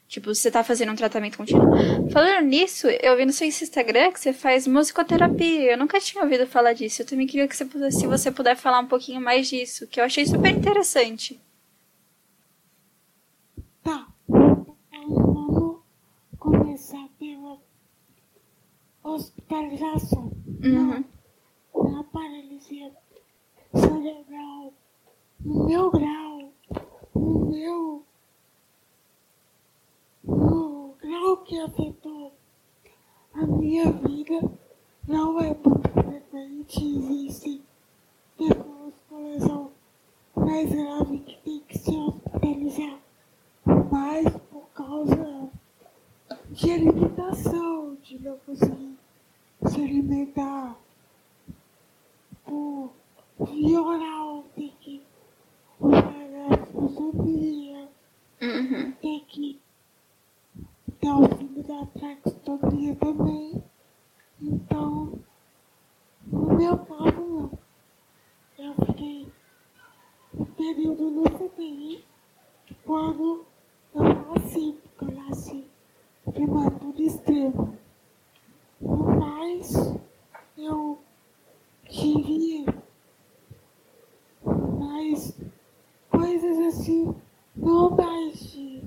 Tipo, 0.07 0.33
você 0.33 0.49
tá 0.49 0.63
fazendo 0.63 0.93
um 0.93 0.95
tratamento 0.95 1.37
contínuo. 1.37 2.09
Falando 2.09 2.45
nisso, 2.45 2.87
eu 2.87 3.17
vi 3.17 3.25
no 3.25 3.33
seu 3.33 3.45
Instagram 3.45 4.11
que 4.13 4.19
você 4.21 4.31
faz 4.31 4.65
musicoterapia. 4.65 5.71
Eu 5.71 5.77
nunca 5.77 5.99
tinha 5.99 6.23
ouvido 6.23 6.47
falar 6.47 6.71
disso. 6.71 7.01
Eu 7.01 7.05
também 7.05 7.27
queria 7.27 7.45
que 7.47 7.55
você 7.55 7.65
pudesse, 7.65 7.99
se 7.99 8.07
você 8.07 8.31
puder 8.31 8.55
falar 8.55 8.79
um 8.79 8.87
pouquinho 8.87 9.19
mais 9.19 9.49
disso, 9.49 9.85
que 9.85 9.99
eu 9.99 10.05
achei 10.05 10.25
super 10.25 10.49
interessante. 10.49 11.37
Tá. 13.83 14.07
Então 14.29 15.09
vamos 15.09 15.79
começar 16.39 17.05
pela 17.19 17.57
hospitalização. 19.03 20.31
Uhum. 20.63 21.03
Na 21.91 22.03
paralisia 22.05 22.91
cerebral, 23.75 24.73
no 25.41 25.65
meu 25.65 25.91
grau, 25.91 26.53
no 27.13 27.45
meu. 27.51 28.06
Grau 31.17 31.37
que 31.37 31.59
afetou 31.59 32.31
a 33.33 33.45
minha 33.45 33.91
vida, 33.91 34.51
não 35.07 35.39
é 35.39 35.47
muito 35.47 35.89
frequente. 35.91 36.79
Existem 36.85 37.61
pessoas 38.37 38.93
com 39.09 39.23
lesão 39.23 39.71
mais 40.35 40.69
grave 40.69 41.19
que 41.19 41.37
tem 41.43 41.59
que 41.67 41.77
se 41.77 41.95
hospitalizar, 41.95 42.99
mas 43.91 44.37
por 44.51 44.67
causa 44.75 45.49
de 46.51 46.71
alimentação, 46.71 47.95
de 48.03 48.19
não 48.19 48.37
conseguir 48.45 48.97
se 49.65 49.81
alimentar, 49.81 50.77
por 52.45 52.91
via 53.39 53.81
oral, 53.81 54.43
ter 54.55 54.71
que 54.79 55.01
usar 55.79 55.97
a 55.99 56.55
gastronomia, 56.55 57.89
Uhum. 58.39 58.91
ter 59.01 59.25
que 59.27 59.59
ter 60.99 61.07
auxílio 61.09 61.63
da 61.63 61.85
traqueotomia 61.85 62.95
também. 62.95 63.63
Então, 64.41 65.19
no 66.25 66.53
meu 66.55 66.77
caso, 66.77 67.21
não. 67.21 67.59
Eu 68.57 68.73
fiquei 68.85 69.31
um 70.33 70.45
período 70.45 71.09
no 71.11 71.23
CTI 71.23 72.03
quando 72.83 73.45
eu 73.93 74.03
nasci, 74.03 74.77
porque 74.83 75.05
eu 75.05 75.23
nasci 75.23 75.67
prematuro 76.33 77.01
extremo. 77.01 77.77
Mas 78.81 79.95
eu 80.57 80.99
tive 81.87 82.65
mais 84.43 85.37
coisas 86.09 86.59
assim, 86.73 87.15
não 87.55 87.89
mais 87.91 88.39
de 88.51 88.83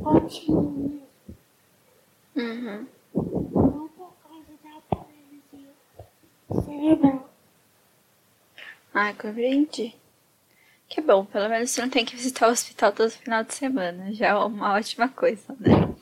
rotina 0.00 1.08
Uhum. 2.38 2.86
não 3.14 3.88
por 3.88 4.12
causa 4.22 4.52
da 4.62 4.80
paralisia 4.88 5.72
cerebral. 6.64 7.28
Ah, 9.00 9.14
compreendi. 9.14 9.94
Que 10.88 11.00
bom, 11.00 11.24
pelo 11.24 11.48
menos 11.48 11.70
você 11.70 11.80
não 11.80 11.88
tem 11.88 12.04
que 12.04 12.16
visitar 12.16 12.48
o 12.48 12.50
hospital 12.50 12.92
todo 12.92 13.12
final 13.12 13.44
de 13.44 13.54
semana. 13.54 14.12
Já 14.12 14.26
é 14.30 14.34
uma 14.34 14.74
ótima 14.74 15.08
coisa, 15.08 15.54
né? 15.60 15.94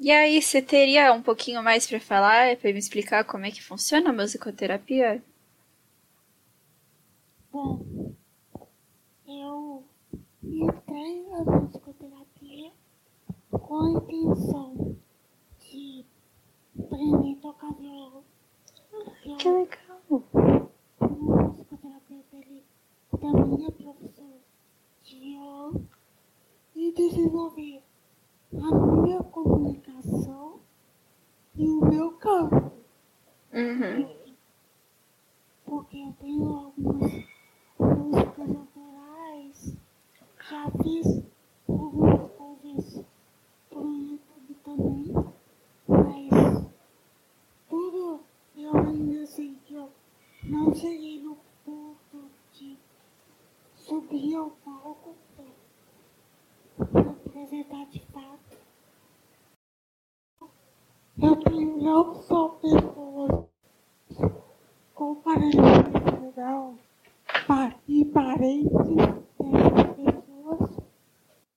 E 0.00 0.10
aí, 0.10 0.40
você 0.40 0.62
teria 0.62 1.12
um 1.12 1.20
pouquinho 1.20 1.62
mais 1.62 1.86
pra 1.86 2.00
falar, 2.00 2.56
pra 2.56 2.72
me 2.72 2.78
explicar 2.78 3.22
como 3.22 3.44
é 3.44 3.50
que 3.50 3.62
funciona 3.62 4.08
a 4.08 4.12
musicoterapia? 4.14 5.22
Bom, 7.52 8.14
eu 9.26 9.84
entrei 10.42 11.22
na 11.28 11.44
musicoterapia 11.44 12.70
com 13.50 13.76
a 13.76 13.90
intenção 13.90 14.96
de 15.60 16.06
aprender 16.78 17.36
a 17.38 17.42
tocar 17.42 17.74
violão. 17.74 18.24
Que 19.38 19.48
Eu, 19.48 19.68
legal. 20.10 20.70
o 21.00 21.06
musicoterapeuta, 21.06 22.36
ele 22.36 22.64
também 23.20 23.66
é 23.66 23.70
professor 23.70 24.34
de 25.04 25.18
violão 25.20 25.86
e 26.74 26.92
desenvolver 26.92 27.82
a 28.52 28.74
minha 28.74 29.22
comunicação 29.24 30.60
e 31.54 31.68
o 31.68 31.84
meu 31.84 32.12
campo. 32.12 32.72
Uhum. 33.50 34.18
porque 35.64 35.98
eu 35.98 36.12
tenho 36.20 36.44
algumas 36.54 37.12
músicas 37.78 38.56
autorais, 38.56 39.76
já 40.50 40.70
fiz 40.82 41.22
algumas 41.66 42.30
coisas 42.32 43.04
pro 43.70 43.90
YouTube 43.90 44.54
também, 44.64 45.14
mas 45.88 46.66
tudo 47.70 48.20
eu 48.56 48.76
ainda 48.76 49.26
sei 49.26 49.58
que 49.64 49.74
eu 49.74 49.90
não 50.48 50.74
cheguei 50.74 51.22
no 51.22 51.36
ponto 51.64 52.30
de 52.52 52.76
subir 53.76 54.34
ao 54.36 54.50
palco 54.50 55.14
para 56.92 57.00
apresentar 57.10 57.86
de 57.86 58.00
fato. 58.06 58.58
Eu 61.22 61.36
tenho 61.42 61.82
não 61.82 62.14
só 62.22 62.48
pessoas 62.50 63.46
com 64.94 65.14
paralisia 65.16 66.76
pa- 67.46 67.76
e 67.88 68.04
parentes 68.04 68.70
dessas 69.38 69.96
pessoas, 69.96 70.80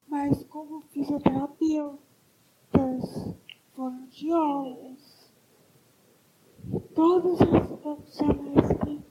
mas 0.07 0.43
como 0.45 0.81
fisioterapeutas, 0.81 1.99
fonoaudiólogos, 3.75 5.10
e 6.73 6.79
todos 6.93 7.39
os 7.39 7.79
profissionais 7.79 8.67
que 8.83 9.01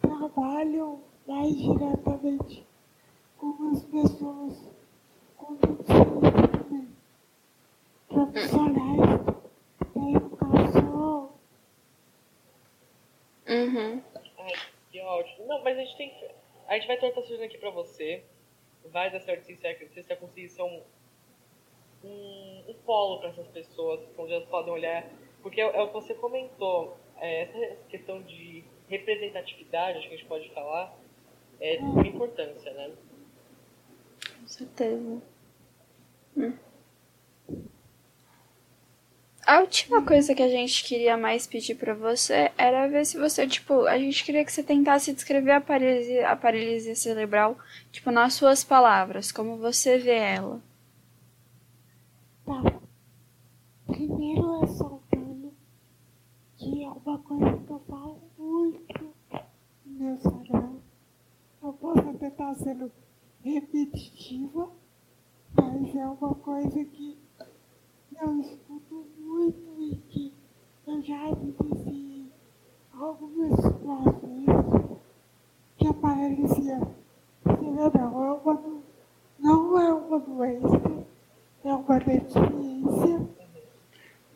trabalham 0.00 1.00
mais 1.26 1.56
diretamente 1.56 2.66
com 3.38 3.70
as 3.72 3.84
pessoas 3.84 4.70
com 5.36 5.54
deficiência 5.56 6.48
também. 6.48 6.88
Profissionais 8.08 9.20
da 9.94 10.10
educação, 10.10 11.30
Uhum. 13.48 14.02
Ai, 14.38 14.52
que 14.90 15.00
ótimo. 15.00 15.46
Não, 15.46 15.62
mas 15.62 15.78
a 15.78 15.80
gente 15.82 15.96
tem 15.96 16.10
que. 16.10 16.28
A 16.66 16.74
gente 16.74 16.86
vai 16.88 16.96
estar 16.96 17.10
passando 17.12 17.42
aqui 17.42 17.58
pra 17.58 17.70
você. 17.70 18.24
vai 18.86 19.10
dar 19.10 19.20
certo 19.20 19.44
se 19.44 19.56
você, 19.56 19.74
se 19.88 20.02
você 20.02 20.16
conseguir 20.16 20.48
ser 20.48 20.62
um, 20.62 20.82
um, 22.04 22.64
um 22.68 22.74
polo 22.84 23.20
para 23.20 23.28
essas 23.30 23.46
pessoas, 23.48 24.00
onde 24.18 24.32
elas 24.32 24.48
podem 24.48 24.72
olhar. 24.72 25.08
Porque 25.46 25.60
é, 25.60 25.64
é 25.64 25.80
o 25.80 25.86
que 25.86 25.92
você 25.94 26.12
comentou, 26.12 26.98
é, 27.18 27.42
essa 27.42 27.76
questão 27.88 28.20
de 28.20 28.64
representatividade, 28.88 29.98
acho 29.98 30.08
que 30.08 30.14
a 30.14 30.16
gente 30.16 30.26
pode 30.26 30.52
falar, 30.52 30.92
é 31.60 31.76
de 31.76 31.82
suma 31.82 32.04
importância, 32.04 32.72
né? 32.72 32.90
Com 34.40 34.48
certeza. 34.48 35.22
Hum. 36.36 36.52
A 39.46 39.60
última 39.60 40.04
coisa 40.04 40.34
que 40.34 40.42
a 40.42 40.48
gente 40.48 40.82
queria 40.82 41.16
mais 41.16 41.46
pedir 41.46 41.76
para 41.76 41.94
você 41.94 42.50
era 42.58 42.88
ver 42.88 43.06
se 43.06 43.16
você, 43.16 43.46
tipo, 43.46 43.86
a 43.86 43.96
gente 43.96 44.24
queria 44.24 44.44
que 44.44 44.52
você 44.52 44.64
tentasse 44.64 45.12
descrever 45.12 45.52
a 45.52 45.60
paralisia, 45.60 46.28
a 46.28 46.34
paralisia 46.34 46.96
cerebral, 46.96 47.56
tipo, 47.92 48.10
nas 48.10 48.34
suas 48.34 48.64
palavras, 48.64 49.30
como 49.30 49.58
você 49.58 49.96
vê 49.96 50.16
ela. 50.16 50.60
Tá. 52.44 52.80
Primeiro 53.86 54.58
ressaltando 54.62 55.06
que 56.56 56.84
é 56.84 56.90
uma 57.06 57.18
coisa 57.18 57.56
que 57.58 57.70
eu 57.70 57.78
falo 57.88 58.18
muito 58.36 59.14
no 59.84 59.92
meu 59.92 60.14
Instagram. 60.14 60.72
Eu 61.62 61.72
posso 61.74 62.00
até 62.00 62.26
estar 62.26 62.52
sendo 62.56 62.90
repetitiva, 63.44 64.68
mas 65.54 65.94
é 65.94 66.04
uma 66.04 66.34
coisa 66.34 66.84
que 66.84 67.16
eu 68.20 68.40
escuto 68.40 69.06
muito 69.20 69.80
e 69.80 69.96
que 70.08 70.34
eu 70.84 71.00
já 71.00 71.32
vivenciei 71.32 72.26
algumas 72.92 73.54
situações 73.54 74.46
que 75.78 75.86
a 75.86 75.94
paralisia 75.94 76.80
cerebral 77.44 78.24
é 78.24 78.32
uma, 78.32 78.62
não 79.38 79.80
é 79.80 79.94
uma 79.94 80.18
doença, 80.18 81.06
é 81.62 81.72
uma 81.72 81.98
deficiência. 82.00 83.28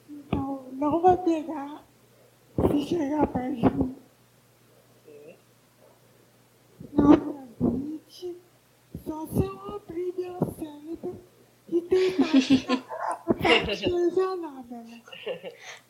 Então 0.08 0.66
não 0.72 1.02
vai 1.02 1.16
pegar 1.16 1.89
se 2.68 2.86
chegar 2.88 3.26
perto 3.26 3.54
de 3.56 3.70
mim. 3.76 3.96
Não 6.92 7.16
transmite, 7.58 8.36
só 9.04 9.26
se 9.26 9.44
eu 9.44 9.74
abrir 9.74 10.12
meu 10.16 10.38
cérebro 10.54 11.20
e 11.68 11.80
tentar 11.82 13.74
chegar 13.76 14.36
nada, 14.36 14.82
né? 14.82 15.02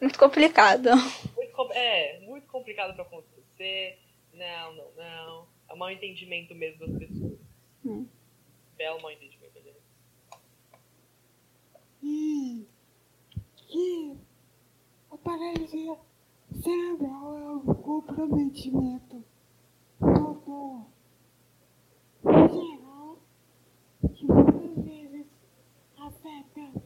Muito 0.01 0.19
complicado. 0.19 0.91
Muito, 1.37 1.53
com- 1.53 1.73
é, 1.73 2.21
muito 2.21 2.47
complicado 2.49 2.95
para 2.95 3.03
acontecer. 3.05 3.99
Não, 4.35 4.73
não, 4.75 4.91
não. 4.97 5.47
É 5.69 5.75
um 5.75 5.77
mau 5.77 5.91
entendimento 5.91 6.55
mesmo 6.55 6.87
das 6.87 6.99
pessoas. 6.99 7.39
Hum. 7.85 8.07
Belo 8.77 9.01
mau 9.03 9.11
entendimento. 9.11 9.59
né? 9.61 9.73
E 12.03 12.67
que 13.57 14.17
a 15.11 15.17
paralisia 15.19 15.97
cerebral 16.55 17.39
é 17.39 17.51
um 17.57 17.75
comprometimento 17.75 19.25
geral 22.49 23.19
que 24.15 24.27
muitas 24.27 24.85
vezes 24.85 25.27
afeta 25.99 26.83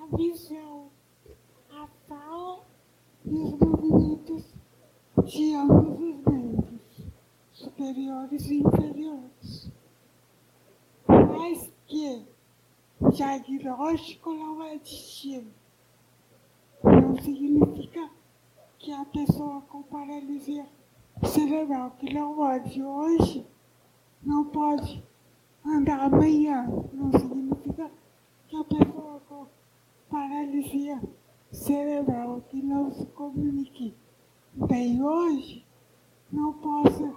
a 0.00 0.16
visão, 0.16 0.90
a 1.70 1.86
fala 2.08 2.64
e 3.24 3.30
os 3.30 3.52
movimentos 3.52 4.54
de 5.24 5.54
ambos 5.54 5.98
os 5.98 6.32
membros, 6.32 7.06
superiores 7.52 8.46
e 8.46 8.60
inferiores. 8.60 9.72
Mas 11.08 11.72
que 11.86 12.26
o 13.00 13.10
diagnóstico 13.10 14.32
não 14.34 14.62
é 14.62 14.78
destino. 14.78 15.50
Não 16.82 17.16
significa 17.16 17.65
que 18.86 18.92
a 18.92 19.04
pessoa 19.04 19.62
com 19.62 19.82
paralisia 19.82 20.64
cerebral 21.24 21.90
que 21.98 22.14
não 22.14 22.36
pode 22.36 22.80
hoje 22.80 23.44
não 24.22 24.44
pode 24.44 25.02
andar 25.64 26.02
amanhã. 26.02 26.68
Não 26.92 27.10
significa 27.10 27.90
que 28.46 28.54
a 28.54 28.62
pessoa 28.62 29.20
com 29.28 29.44
paralisia 30.08 31.02
cerebral 31.50 32.42
que 32.42 32.62
não 32.62 32.92
se 32.92 33.04
comunique 33.06 33.92
bem 34.54 35.02
hoje 35.02 35.66
não 36.30 36.52
possa 36.52 37.12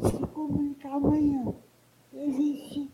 se 0.00 0.24
comunicar 0.28 0.92
amanhã. 0.92 1.52
Existe 2.12 2.88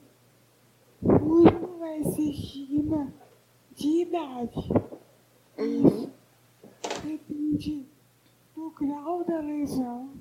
muito 1.03 1.85
esse 1.85 2.31
estigma 2.31 3.13
de 3.75 4.01
idade. 4.01 4.71
Isso 5.59 6.11
depende 7.05 7.94
do 8.55 8.71
grau 8.71 9.25
da 9.25 9.41
lesão 9.41 10.13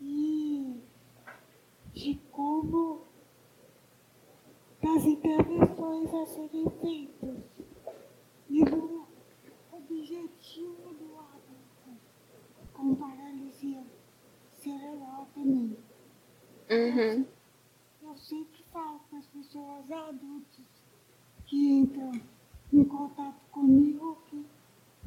e 0.00 0.80
de 1.92 2.14
como 2.30 3.02
das 4.80 5.04
intervenções 5.04 6.14
a 6.14 6.26
serem 6.26 6.70
feitas 6.80 7.44
e 8.48 8.64
do 8.64 9.04
objetivo 9.72 10.94
do 10.94 11.18
adulto 11.18 12.00
com 12.72 12.94
paralisia 12.94 13.82
cerebral 14.52 15.26
também. 15.34 15.76
Uhum. 16.70 17.26
Eu 18.02 18.16
sempre 18.16 18.62
falo 18.72 19.00
para 19.10 19.18
as 19.18 19.26
pessoas 19.26 19.90
adultas 19.90 20.64
que 21.46 21.68
entram 21.72 22.12
em 22.72 22.84
contato 22.84 23.40
comigo 23.50 24.18
que, 24.26 24.44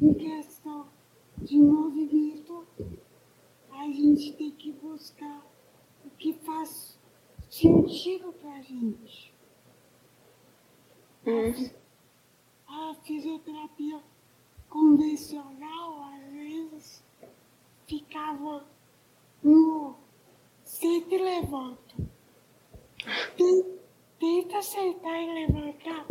em 0.02 0.13
questão 0.13 0.88
de 1.41 1.58
movimento, 1.60 2.67
a 3.71 3.84
gente 3.86 4.34
tem 4.34 4.52
que 4.52 4.71
buscar 4.73 5.45
o 6.06 6.10
que 6.12 6.34
faz 6.34 6.99
sentido 7.49 8.34
para 8.34 8.54
a 8.56 8.62
gente. 8.62 9.34
Uhum. 11.25 11.69
A 12.67 12.93
fisioterapia 13.04 14.02
convencional, 14.69 16.04
às 16.13 16.32
vezes, 16.32 17.04
ficava 17.88 18.65
no 19.43 19.95
senta 20.63 21.15
e 21.15 21.17
levanta. 21.17 21.95
Ten- 23.38 23.80
Tenta 24.19 24.58
acertar 24.58 25.15
e 25.21 25.34
levantar 25.34 26.06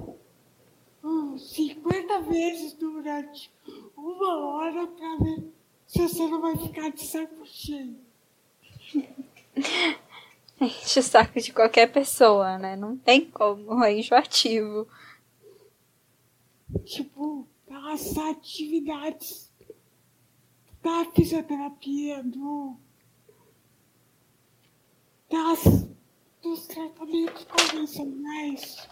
50 1.02 2.20
vezes 2.22 2.72
durante 2.74 3.50
uma 3.96 4.36
hora 4.46 4.86
para 4.86 5.16
ver 5.18 5.52
se 5.86 6.00
você 6.02 6.26
não 6.26 6.40
vai 6.40 6.56
ficar 6.56 6.90
de 6.90 7.06
saco 7.06 7.46
cheio. 7.46 7.96
Enche 10.60 10.98
o 10.98 11.02
saco 11.02 11.40
de 11.40 11.52
qualquer 11.52 11.86
pessoa, 11.92 12.58
né? 12.58 12.74
Não 12.74 12.96
tem 12.96 13.30
como, 13.30 13.82
é 13.84 13.96
enjoativo. 13.96 14.88
Tipo, 16.84 17.46
as 17.70 18.18
atividades 18.18 19.52
da 20.82 21.04
fisioterapia, 21.14 22.22
do, 22.24 22.76
das, 25.30 25.88
dos 26.42 26.66
tratamentos 26.66 27.44
convencionais 27.44 28.88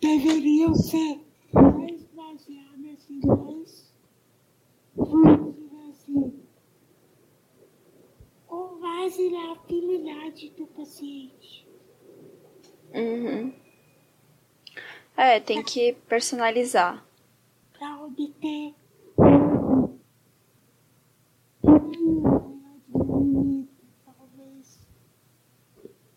deveriam 0.00 0.74
ser 0.74 1.20
mais 1.52 2.02
baseadas 2.06 3.10
em 3.10 3.20
mais, 3.26 3.92
vamos 4.96 5.54
dizer 5.54 5.88
assim, 5.90 6.40
com 8.46 8.80
base 8.80 9.28
na 9.30 9.52
afinidade 9.52 10.50
do 10.56 10.66
paciente. 10.66 11.68
Uhum. 12.94 13.52
É, 15.16 15.38
tem 15.38 15.62
que 15.62 15.92
personalizar. 16.08 17.04
para 17.78 18.04
obter 18.04 18.74
um 21.62 23.66
talvez 24.04 24.80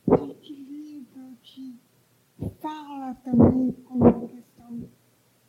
equilíbrio, 0.08 1.38
de 1.44 1.76
fala 2.50 3.16
também, 3.24 3.72
como 3.84 4.28
questão 4.28 4.90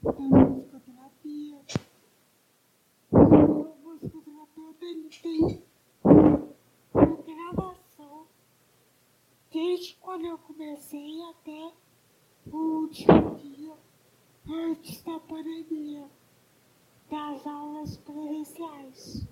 da 0.02 0.12
musicoterapia. 0.12 1.60
O 3.10 3.76
musicoterapeuta 3.84 4.86
tem 5.22 5.62
uma 6.92 7.16
gravação 7.16 8.26
desde 9.52 9.94
quando 9.96 10.26
eu 10.26 10.38
comecei 10.38 11.22
até 11.30 11.72
o 12.46 12.56
último 12.56 13.34
dia 13.36 13.74
antes 14.48 15.02
da 15.02 15.18
pandemia 15.20 16.08
das 17.10 17.46
aulas 17.46 17.96
presenciais. 17.98 19.26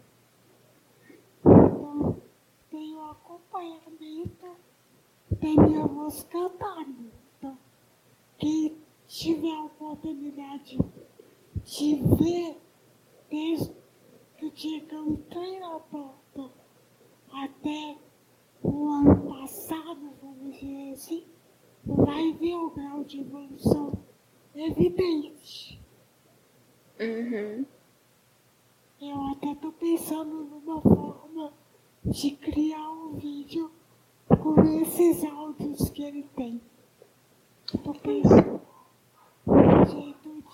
Então, 1.45 2.23
tenho 2.71 3.11
acompanhamento 3.11 4.57
minha 5.57 5.87
voz 5.87 6.23
cantando. 6.25 7.11
Então, 7.39 7.59
tiver 9.07 9.53
a 9.53 9.69
oportunidade 10.53 10.79
de 11.65 11.95
ver 12.17 12.57
desde 13.31 13.73
que 14.55 14.87
eu 14.91 15.07
entrei 15.07 15.59
na 15.61 15.79
porta 15.81 16.51
até 17.33 17.97
o 18.63 18.89
ano 18.89 19.29
passado, 19.29 20.13
vamos 20.21 20.59
dizer 20.59 20.93
assim, 20.93 21.25
vai 21.85 22.33
ver 22.35 22.55
o 22.55 22.71
grau 22.71 23.05
de 23.05 23.21
evolução 23.21 23.93
evidente. 24.55 25.81
Uhum. 27.01 27.65
Eu 29.01 29.23
até 29.33 29.55
tô 29.55 29.73
pensando 29.73 30.45
numa 30.45 30.81
forma 30.81 31.53
de 32.05 32.33
criar 32.33 32.91
um 32.91 33.15
vídeo 33.15 33.71
com 34.29 34.61
esses 34.81 35.25
áudios 35.25 35.89
que 35.91 36.03
ele 36.03 36.25
tem. 36.37 36.61
Tô 37.83 37.93
pensando 37.95 38.61
num 39.47 39.85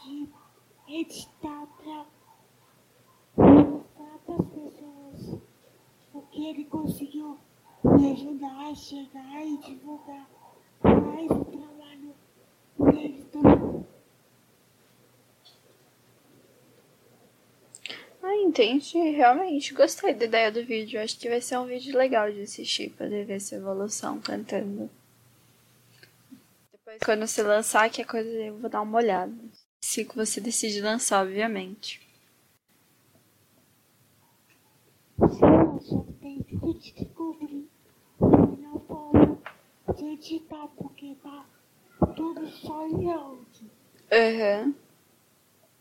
de 0.05 0.29
editar 0.88 1.66
pra 1.77 2.07
mostrar 3.37 4.18
pras 4.24 4.46
pessoas 4.48 5.40
o 6.12 6.22
que 6.22 6.46
ele 6.46 6.64
conseguiu 6.64 7.38
me 7.85 8.12
ajudar 8.12 8.70
a 8.70 8.74
chegar 8.74 9.44
e 9.44 9.59
divulgar 9.59 10.29
mais 10.83 11.31
o 11.31 11.44
trabalho 11.44 12.14
dele 12.79 13.24
também. 13.31 13.87
Ah, 18.22 18.35
entendi. 18.37 18.98
Realmente 19.11 19.72
gostei 19.72 20.12
da 20.12 20.24
ideia 20.24 20.53
do 20.53 20.64
vídeo. 20.64 21.01
Acho 21.01 21.18
que 21.18 21.29
vai 21.29 21.40
ser 21.40 21.57
um 21.59 21.66
vídeo 21.66 21.96
legal 21.96 22.31
de 22.31 22.42
assistir, 22.42 22.90
poder 22.90 23.24
ver 23.24 23.37
essa 23.37 23.57
evolução 23.57 24.20
cantando. 24.20 24.90
Depois, 26.72 26.98
quando 27.05 27.27
você 27.27 27.42
lançar, 27.42 27.88
que 27.90 28.03
é 28.03 28.05
coisa 28.05 28.29
eu 28.29 28.59
vou 28.59 28.68
dar 28.68 28.83
uma 28.83 28.98
olhada. 28.98 29.33
Se 29.90 30.05
você 30.05 30.38
decide 30.38 30.83
lançar, 30.83 31.24
obviamente. 31.24 31.98
Tem 36.20 36.42
que 36.42 36.57
descobrir 36.57 37.66
de 39.96 40.05
editar, 40.05 40.68
porque 40.77 41.16
tá 41.22 41.46
tudo 42.14 42.46
só 42.48 42.87
em 42.87 43.11
áudio. 43.11 43.70
Aham. 44.12 44.74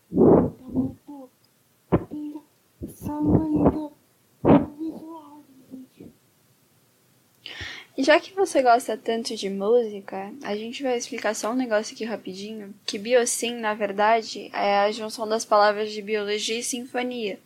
Então 0.09 0.55
eu 0.73 0.95
tô 1.05 1.29
pensando 2.79 3.43
ainda 3.43 3.91
no 4.41 4.67
visual 4.77 5.36
já 8.03 8.19
que 8.19 8.33
você 8.33 8.61
gosta 8.61 8.95
tanto 8.95 9.35
de 9.35 9.49
música, 9.49 10.31
a 10.43 10.55
gente 10.55 10.83
vai 10.83 10.97
explicar 10.97 11.33
só 11.33 11.51
um 11.51 11.55
negócio 11.55 11.95
aqui 11.95 12.05
rapidinho, 12.05 12.73
que 12.85 12.99
biossim, 12.99 13.55
na 13.55 13.73
verdade, 13.73 14.49
é 14.53 14.77
a 14.79 14.91
junção 14.91 15.27
das 15.27 15.43
palavras 15.43 15.91
de 15.91 16.01
biologia 16.01 16.59
e 16.59 16.63
sinfonia. 16.63 17.39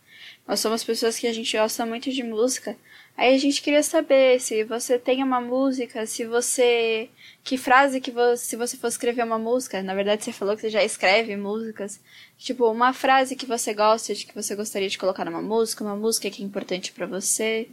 Nós 0.47 0.59
somos 0.59 0.83
pessoas 0.83 1.17
que 1.17 1.27
a 1.27 1.33
gente 1.33 1.55
gosta 1.55 1.85
muito 1.85 2.11
de 2.11 2.23
música. 2.23 2.75
Aí 3.17 3.35
a 3.35 3.37
gente 3.37 3.61
queria 3.61 3.83
saber 3.83 4.39
se 4.39 4.63
você 4.63 4.97
tem 4.97 5.23
uma 5.23 5.39
música, 5.39 6.05
se 6.05 6.25
você. 6.25 7.09
Que 7.43 7.57
frase 7.57 8.01
que 8.01 8.11
você. 8.11 8.45
Se 8.45 8.55
você 8.55 8.77
for 8.77 8.87
escrever 8.87 9.23
uma 9.23 9.37
música, 9.37 9.81
na 9.83 9.93
verdade 9.93 10.23
você 10.23 10.31
falou 10.31 10.55
que 10.55 10.61
você 10.61 10.69
já 10.69 10.83
escreve 10.83 11.35
músicas. 11.35 11.99
Tipo, 12.37 12.69
uma 12.71 12.93
frase 12.93 13.35
que 13.35 13.45
você 13.45 13.73
gosta, 13.73 14.13
de 14.13 14.25
que 14.25 14.35
você 14.35 14.55
gostaria 14.55 14.89
de 14.89 14.97
colocar 14.97 15.25
numa 15.25 15.41
música, 15.41 15.83
uma 15.83 15.95
música 15.95 16.29
que 16.29 16.41
é 16.41 16.45
importante 16.45 16.91
pra 16.91 17.05
você. 17.05 17.69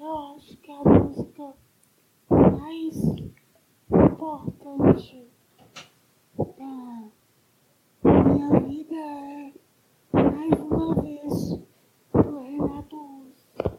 Eu 0.00 0.16
acho 0.34 0.56
que 0.56 0.72
a 0.72 0.76
música 0.82 1.54
mais 2.30 2.96
importante 3.90 5.26
da 8.02 8.22
minha 8.24 8.60
vida 8.60 8.94
é 8.96 10.22
mais 10.22 10.58
uma 10.58 11.02
vez 11.02 11.50
do 12.14 12.38
Renato 12.40 12.96
Russo. 12.96 13.78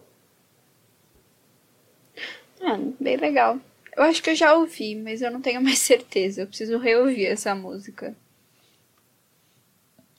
Ah, 2.61 2.77
bem 2.99 3.17
legal. 3.17 3.59
Eu 3.97 4.03
acho 4.03 4.21
que 4.21 4.29
eu 4.29 4.35
já 4.35 4.53
ouvi, 4.53 4.95
mas 4.95 5.23
eu 5.23 5.31
não 5.31 5.41
tenho 5.41 5.59
mais 5.59 5.79
certeza. 5.81 6.41
Eu 6.43 6.47
preciso 6.47 6.77
reouvir 6.77 7.25
essa 7.25 7.55
música. 7.55 8.15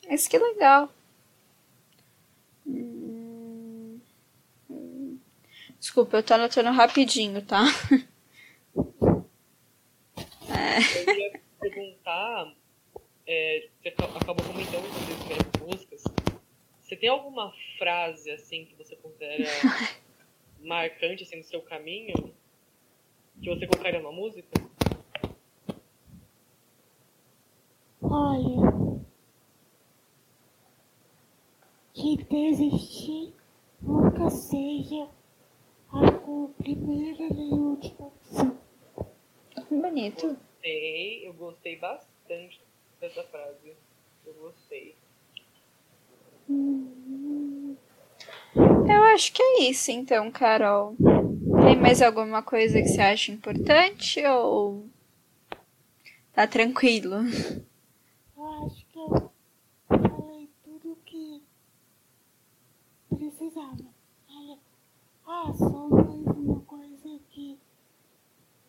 Mas 0.08 0.26
que 0.26 0.36
legal. 0.36 0.92
Hum, 2.66 4.00
hum. 4.68 5.18
Desculpa, 5.82 6.18
eu 6.18 6.22
tô 6.22 6.34
anotando 6.34 6.70
rapidinho, 6.70 7.44
tá? 7.44 7.64
Eu 10.94 11.18
ia 11.18 11.40
perguntar, 11.60 12.54
é, 13.26 13.68
você 13.82 13.88
aca- 13.88 14.16
acabou 14.16 14.46
comentando 14.46 14.84
que 14.84 15.00
você 15.00 15.12
escreve 15.12 15.66
músicas. 15.66 16.04
Você 16.80 16.94
tem 16.94 17.08
alguma 17.08 17.52
frase 17.78 18.30
assim 18.30 18.64
que 18.64 18.76
você 18.76 18.94
considera 18.94 19.42
marcante 20.62 21.24
assim 21.24 21.38
no 21.38 21.44
seu 21.44 21.60
caminho 21.62 22.32
que 23.42 23.50
você 23.50 23.66
colocaria 23.66 23.98
numa 24.00 24.12
música? 24.12 24.48
Olha, 28.00 29.02
que 31.92 32.22
desistir 32.24 33.34
nunca 33.80 34.30
seja 34.30 35.08
a 35.92 36.62
primeira 36.62 37.28
nem 37.34 37.52
última 37.52 38.06
opção. 38.06 38.58
Bonito. 39.70 40.28
Gostei, 40.28 41.28
eu 41.28 41.34
gostei 41.34 41.76
bastante 41.78 42.60
dessa 43.00 43.22
frase. 43.24 43.76
Eu 44.26 44.34
gostei. 44.34 44.96
Eu 48.88 49.02
acho 49.14 49.32
que 49.32 49.42
é 49.42 49.62
isso, 49.64 49.90
então, 49.90 50.30
Carol. 50.30 50.96
Tem 51.64 51.76
mais 51.76 52.00
alguma 52.02 52.42
coisa 52.42 52.80
que 52.80 52.88
você 52.88 53.00
acha 53.00 53.32
importante 53.32 54.24
ou 54.26 54.86
tá 56.32 56.46
tranquilo? 56.46 57.16
Eu 58.36 58.66
acho 58.66 58.86
que 58.86 58.98
eu 58.98 59.30
falei 59.88 60.50
tudo 60.64 60.98
que 61.04 61.42
precisava. 63.08 63.91
Ah, 65.34 65.50
só 65.54 65.88
mais 65.88 66.26
uma 66.36 66.60
coisa 66.60 67.18
que. 67.30 67.58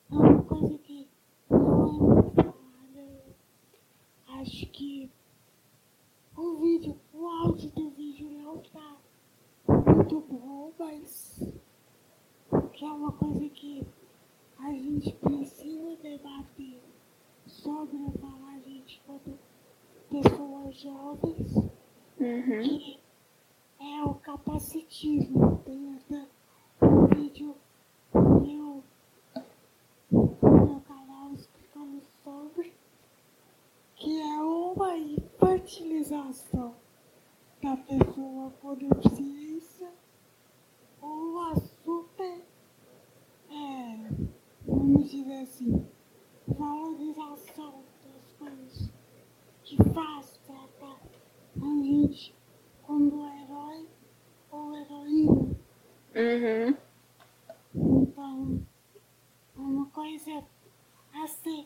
é 0.10 0.15
Uma 0.15 0.41
coisa 0.43 0.78
que 0.78 1.10
não 1.49 1.60
é 1.60 1.91
muito 1.91 2.36
falada. 2.36 3.36
Acho 4.39 4.65
que 4.67 5.12
o 6.38 6.56
vídeo, 6.62 6.97
o 7.13 7.28
áudio 7.28 7.69
do 7.71 7.89
vídeo 7.89 8.30
não 8.32 8.60
tá 8.60 8.95
muito 9.67 10.21
bom, 10.21 10.71
mas 10.80 11.54
que 12.71 12.86
é 12.86 12.91
uma 12.91 13.12
coisa 13.12 13.49
que 13.49 13.86
a 14.60 14.71
gente 14.71 15.12
precisa 15.17 15.97
debater 15.97 16.82
sobre 17.45 17.97
falar 18.21 18.54
a 18.56 18.60
gente 18.62 19.02
quando 19.06 19.38
pessoas 20.10 20.76
jovens 20.78 21.56
Uhum. 22.19 22.62
que 22.63 22.99
é 23.82 24.04
o 24.04 24.13
capacitismo. 24.15 25.58
Tem 25.65 25.95
até 25.95 26.26
vídeo 27.15 27.56
meu 28.12 28.84
meu 30.12 30.82
canal 30.88 31.34
explicando 31.34 32.02
sobre 32.24 32.74
que 33.96 34.22
é 34.22 34.41
uma 34.41 34.98
infantilização 34.98 36.76
da 37.62 37.78
pessoa 37.78 38.52
com 38.62 38.76
deficiência 38.76 39.89
ou 41.02 41.39
a 41.39 41.56
super, 41.56 42.41
é, 43.50 44.10
vamos 44.65 45.10
dizer 45.10 45.41
assim, 45.41 45.86
valorização 46.48 47.84
das 48.04 48.32
coisas 48.38 48.91
que 49.63 49.78
faz 49.93 50.39
tratar 50.46 51.00
a 51.62 51.65
gente 51.65 52.36
como 52.84 53.26
herói 53.26 53.88
ou 54.52 54.76
heroína. 54.76 55.56
Uhum. 56.15 56.78
Então, 57.76 58.67
uma 59.56 59.86
coisa 59.88 60.43
a 61.13 61.28
ser 61.28 61.65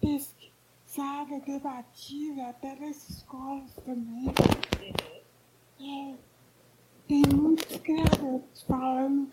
pesquisada, 0.00 1.40
debatida, 1.46 2.48
até 2.48 2.74
nas 2.74 3.08
escolas 3.08 3.72
também. 3.84 4.26
É, 5.80 6.14
tem 7.06 7.22
muitos 7.32 7.76
criadores 7.78 8.62
falando 8.66 9.30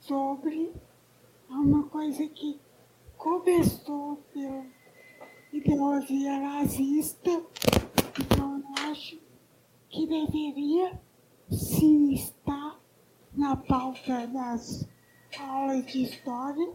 sobre 0.00 0.72
uma 1.48 1.82
coisa 1.88 2.26
que 2.28 2.60
começou 3.16 4.16
pela 4.32 4.64
ideologia 5.52 6.38
nazista, 6.38 7.30
então 8.20 8.60
eu 8.60 8.90
acho 8.90 9.18
que 9.88 10.06
deveria 10.06 11.00
sim 11.50 12.12
estar 12.14 12.79
na 13.40 13.56
pauta 13.56 14.26
das 14.26 14.86
aulas 15.38 15.86
de 15.86 16.02
história 16.02 16.74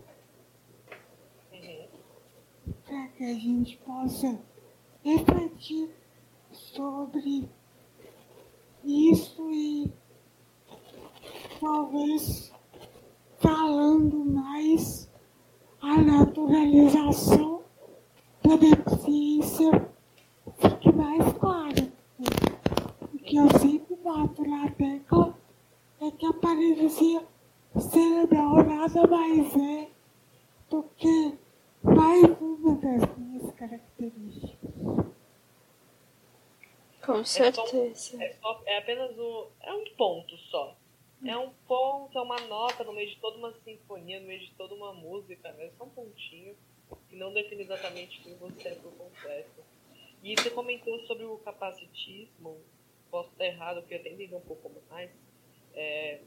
para 2.83 3.07
que 3.09 3.23
a 3.23 3.33
gente 3.35 3.77
possa 3.85 4.41
refletir 5.03 5.91
sobre 6.51 7.47
isso 8.83 9.47
e 9.51 9.93
talvez 11.59 12.51
falando 13.37 14.25
mais 14.25 15.07
a 15.79 16.01
naturalização 16.01 17.61
da 18.41 18.55
deficiência 18.55 19.69
fique 20.57 20.91
mais 20.91 21.31
clara. 21.33 21.93
O 23.13 23.19
que 23.19 23.37
eu 23.37 23.47
sempre 23.59 23.95
bato 23.97 24.43
na 24.43 24.71
tecla 24.71 25.34
é 26.07 26.11
que 26.11 26.25
a 26.25 26.33
paralisia 26.33 27.25
cerebral 27.79 28.63
nada 28.63 29.07
mais 29.07 29.55
é 29.55 29.89
do 30.69 30.83
que 30.97 31.37
mais 31.81 32.23
uma 32.39 32.75
das 32.75 33.17
minhas 33.17 33.51
características. 33.55 34.71
Com 37.03 37.23
certeza. 37.23 38.23
É, 38.23 38.33
só, 38.41 38.61
é 38.65 38.77
apenas 38.77 39.17
o. 39.17 39.47
É 39.61 39.73
um 39.73 39.85
ponto 39.95 40.37
só. 40.49 40.75
É 41.25 41.35
um 41.37 41.49
ponto, 41.67 42.17
é 42.17 42.21
uma 42.21 42.39
nota 42.41 42.83
no 42.83 42.93
meio 42.93 43.09
de 43.09 43.15
toda 43.17 43.37
uma 43.37 43.53
sinfonia, 43.63 44.19
no 44.19 44.27
meio 44.27 44.41
de 44.41 44.51
toda 44.51 44.75
uma 44.75 44.93
música, 44.93 45.51
né? 45.53 45.65
É 45.65 45.71
só 45.77 45.85
um 45.85 45.89
pontinho 45.89 46.55
que 47.09 47.15
não 47.15 47.33
define 47.33 47.63
exatamente 47.63 48.21
quem 48.21 48.35
você 48.35 48.69
é 48.69 48.75
por 48.75 48.91
completo. 48.93 49.63
E 50.21 50.35
você 50.35 50.51
comentou 50.51 50.99
sobre 51.07 51.25
o 51.25 51.37
capacitismo, 51.39 52.59
posso 53.09 53.29
estar 53.29 53.45
errado, 53.45 53.81
porque 53.81 53.95
eu 53.95 53.99
até 53.99 54.09
entender 54.09 54.35
um 54.35 54.41
pouco 54.41 54.71
mais. 54.89 55.09
É, 55.75 56.21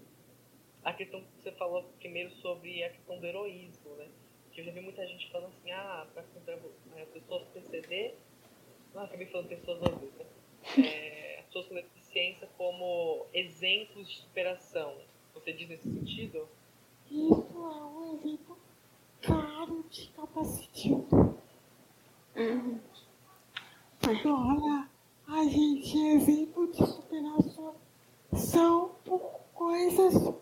a 0.85 0.93
questão 0.93 1.21
que 1.21 1.43
você 1.43 1.53
falou 1.53 1.83
primeiro 1.99 2.31
sobre 2.37 2.85
a 2.85 2.91
questão 2.91 3.19
do 3.19 3.27
heroísmo, 3.27 3.91
né? 3.97 4.09
Que 4.53 4.61
eu 4.61 4.65
já 4.65 4.73
vi 4.73 4.81
muita 4.81 5.07
gente 5.07 5.31
falando 5.31 5.53
assim, 5.59 5.71
ah, 5.71 6.07
para 6.13 6.23
as 6.23 7.09
pessoas 7.09 7.49
PCD, 7.49 8.15
ah, 8.95 9.05
acabei 9.05 9.27
falando 9.27 9.49
pessoas 9.49 9.83
adultas, 9.83 10.27
é, 10.79 11.41
as 11.41 11.47
pessoas 11.47 11.67
com 11.67 11.75
deficiência 11.75 12.49
como 12.57 13.27
exemplos 13.33 14.09
de 14.09 14.17
superação. 14.21 14.97
Você 15.35 15.53
diz 15.53 15.69
nesse 15.69 15.91
sentido? 15.91 16.49
Isso 17.11 17.55
é 17.55 17.85
um 17.85 18.15
exemplo 18.15 18.59
claro 19.23 19.85
de 19.91 20.09
capacitismo. 20.09 21.39
Uhum. 22.37 22.81
Olha, 24.25 24.89
a 25.27 25.45
gente 25.45 25.99
é 25.99 26.15
exemplo 26.15 26.71
de 26.71 26.87
superação 26.87 27.75
são 28.33 28.91
coisas 29.55 30.35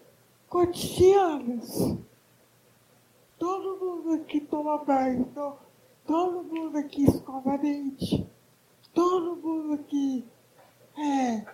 cotidianas. 0.49 1.97
Todo 3.39 3.77
mundo 3.77 4.23
aqui 4.23 4.41
toma 4.41 4.79
banho, 4.79 5.33
todo 6.07 6.43
mundo 6.43 6.79
aqui 6.79 7.05
escova 7.05 7.59
dente, 7.59 8.27
todo 8.95 9.37
mundo 9.37 9.75
aqui 9.75 10.25
é, 10.97 11.45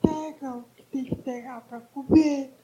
pega 0.00 0.56
o 0.56 0.64
que 0.76 0.82
tem 0.84 1.04
que 1.04 1.16
pegar 1.16 1.60
para 1.62 1.80
comer. 1.80 2.54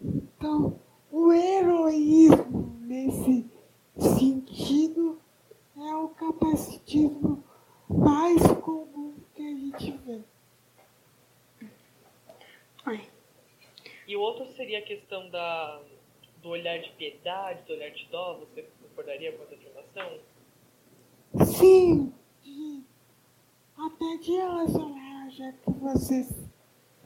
Então, 0.00 0.78
o 1.10 1.32
heroísmo 1.32 2.76
nesse 2.80 3.50
sentido 3.98 5.20
é 5.76 5.94
o 5.94 6.08
capacitismo 6.10 7.42
mais 7.88 8.40
comum 8.62 9.14
que 9.34 9.42
a 9.42 9.50
gente 9.50 9.90
vê. 9.98 10.20
Ai. 12.84 13.08
E 14.06 14.16
o 14.16 14.20
outro 14.20 14.46
seria 14.52 14.78
a 14.78 14.82
questão 14.82 15.28
da, 15.30 15.82
do 16.40 16.50
olhar 16.50 16.78
de 16.78 16.90
piedade, 17.10 17.62
do 17.66 17.72
olhar 17.72 17.90
de 17.90 18.06
dó. 18.06 18.40
Você 18.40 18.62
concordaria 18.82 19.32
com 19.32 19.44
essa 19.44 19.54
afirmação? 19.54 20.18
Sim, 21.44 22.12
até 23.76 24.16
de 24.16 24.32
relacionar, 24.32 25.30
já 25.30 25.52
que 25.52 25.70
vocês 25.70 26.28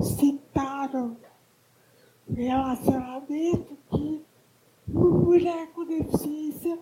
citaram 0.00 1.16
relacionamento 2.28 3.76
que 3.90 4.24
uma 4.88 5.10
mulher 5.10 5.70
com 5.72 5.84
deficiência 5.84 6.78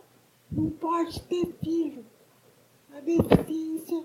não 0.50 0.70
pode 0.70 1.20
ter 1.22 1.46
filho. 1.62 2.04
A 2.94 3.00
deficiência 3.00 4.04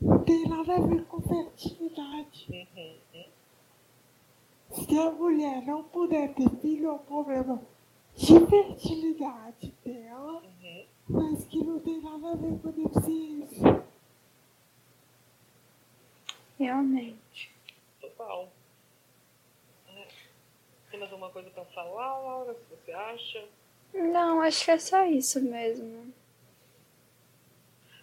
não 0.00 0.18
tem 0.24 0.48
nada 0.48 0.76
a 0.76 0.80
ver 0.80 1.04
com 1.04 1.20
fertilidade. 1.20 2.48
Uhum. 2.50 3.24
Se 4.70 4.98
a 4.98 5.10
mulher 5.10 5.62
não 5.66 5.84
puder 5.84 6.34
ter 6.34 6.50
filho, 6.60 6.88
é 6.88 6.92
um 6.92 6.98
problema 6.98 7.62
de 8.18 8.46
fertilidade 8.46 9.72
dela, 9.84 10.42
Uhum. 10.42 10.86
mas 11.08 11.44
que 11.46 11.58
não 11.58 11.78
tem 11.78 12.00
nada 12.00 12.32
a 12.32 12.34
ver 12.36 12.58
com 12.60 12.70
deficiência. 12.72 13.84
Realmente. 16.58 17.52
Total. 18.00 18.48
Tem 20.90 20.98
mais 20.98 21.12
alguma 21.12 21.30
coisa 21.30 21.48
para 21.50 21.64
falar, 21.66 22.18
Laura? 22.18 22.54
Se 22.54 22.64
você 22.74 22.92
acha? 22.92 23.44
Não, 23.94 24.40
acho 24.42 24.64
que 24.64 24.70
é 24.72 24.78
só 24.78 25.04
isso 25.04 25.40
mesmo. 25.40 26.12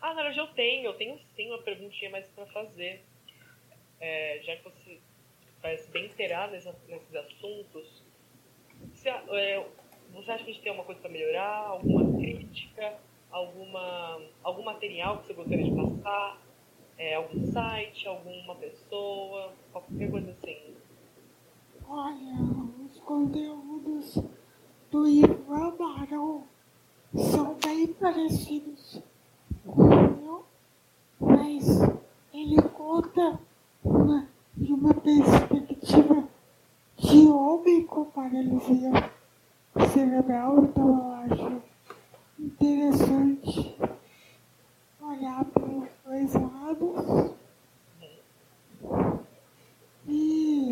Ah, 0.01 0.13
na 0.13 0.21
verdade 0.23 0.39
eu 0.39 0.47
tenho. 0.53 0.85
Eu 0.85 0.93
tenho 0.93 1.19
sim 1.35 1.47
uma 1.49 1.61
perguntinha 1.61 2.09
mais 2.11 2.27
para 2.29 2.45
fazer. 2.47 3.03
É, 3.99 4.39
já 4.43 4.55
que 4.55 4.63
você 4.63 4.99
parece 5.61 5.89
bem 5.89 6.05
inteirado 6.05 6.53
nessa- 6.53 6.75
nesses 6.87 7.15
assuntos, 7.15 8.03
você, 8.93 9.09
é, 9.09 9.67
você 10.13 10.31
acha 10.31 10.43
que 10.43 10.49
a 10.49 10.53
gente 10.53 10.63
tem 10.63 10.69
alguma 10.71 10.85
coisa 10.85 11.01
para 11.01 11.11
melhorar? 11.11 11.67
Alguma 11.67 12.17
crítica? 12.17 12.97
Alguma, 13.31 14.21
algum 14.43 14.63
material 14.63 15.19
que 15.19 15.27
você 15.27 15.33
gostaria 15.33 15.65
de 15.65 15.75
passar? 15.75 16.41
É, 16.97 17.15
algum 17.15 17.45
site? 17.51 18.07
Alguma 18.07 18.55
pessoa? 18.55 19.53
Qualquer 19.71 20.09
coisa 20.09 20.31
assim. 20.31 20.75
Olha, 21.87 22.35
os 22.85 22.99
conteúdos 22.99 24.19
do 24.89 25.07
Ivan 25.07 25.75
Barão 25.75 26.43
são 27.13 27.55
bem 27.55 27.87
parecidos 27.93 29.01
com 29.65 29.83
o 29.83 30.17
meu, 30.17 30.45
mas 31.19 31.81
ele 32.33 32.61
conta 32.73 33.39
uma, 33.83 34.27
de 34.55 34.73
uma 34.73 34.93
perspectiva 34.93 36.27
de 36.97 37.27
homem 37.27 37.85
com 37.85 38.05
paralisia 38.05 39.11
cerebral, 39.83 40.63
então 40.63 40.87
eu 40.87 41.11
acho 41.33 41.61
interessante 42.39 43.75
olhar 45.01 45.43
para 45.45 45.63
os 45.63 45.89
dois 46.05 46.33
lados. 46.33 47.35
E 50.07 50.71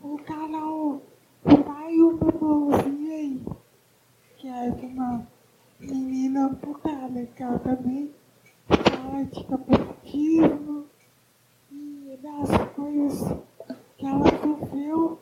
o 0.00 0.18
canal 0.18 1.00
Pai 1.42 1.94
uma 2.00 2.32
mãozinha 2.40 3.16
aí, 3.16 3.42
que 4.36 4.48
é 4.48 4.70
de 4.70 4.86
uma 4.86 5.26
menina 5.78 6.50
puta 6.60 7.06
legal 7.06 7.58
também, 7.58 8.10
fala 8.66 9.24
de 9.24 9.44
capacitismo 9.44 10.86
e 11.72 12.18
das 12.22 12.68
coisas 12.74 13.38
que 13.96 14.06
ela 14.06 14.26
sofreu 14.42 15.18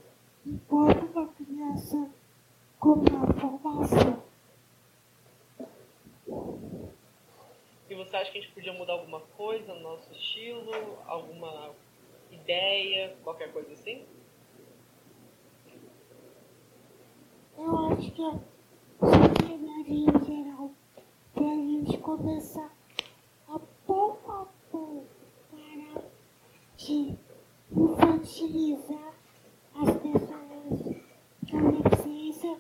enquanto 0.46 1.05
uma 1.07 1.29
criança 1.29 2.11
com 2.79 2.92
uma 2.92 3.27
formação. 3.35 4.22
E 7.90 7.94
você 7.94 8.16
acha 8.16 8.31
que 8.31 8.38
a 8.38 8.40
gente 8.40 8.53
podia 8.53 8.72
mudar 8.72 8.92
alguma 8.94 9.20
coisa 9.37 9.72
no 9.74 9.81
nosso 9.81 10.12
estilo? 10.12 10.72
Alguma 11.07 11.71
ideia? 12.31 13.17
Qualquer 13.25 13.52
coisa 13.52 13.73
assim? 13.73 14.04
Eu 17.56 17.77
acho 17.88 18.10
que 18.12 18.23
a 18.23 18.38
sociedade 19.00 19.92
em 19.92 20.25
geral, 20.25 20.71
para 21.35 21.50
a 21.50 21.56
gente 21.56 21.98
começar 21.98 22.71
a 23.48 23.58
pouco 23.87 24.33
a 24.33 24.46
pouco 24.71 25.06
parar 25.50 26.04
de 26.77 27.17
infantilizar 27.73 29.15
as 29.75 29.96
pessoas 29.96 31.02
com 31.50 31.83
deficiência, 31.83 32.56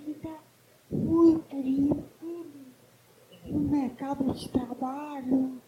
vai 0.00 0.14
facilitar 0.14 0.42
muito 0.90 1.54
em 1.56 1.88
tudo, 2.18 2.66
no 3.46 3.60
mercado 3.60 4.32
de 4.32 4.48
trabalho, 4.48 5.60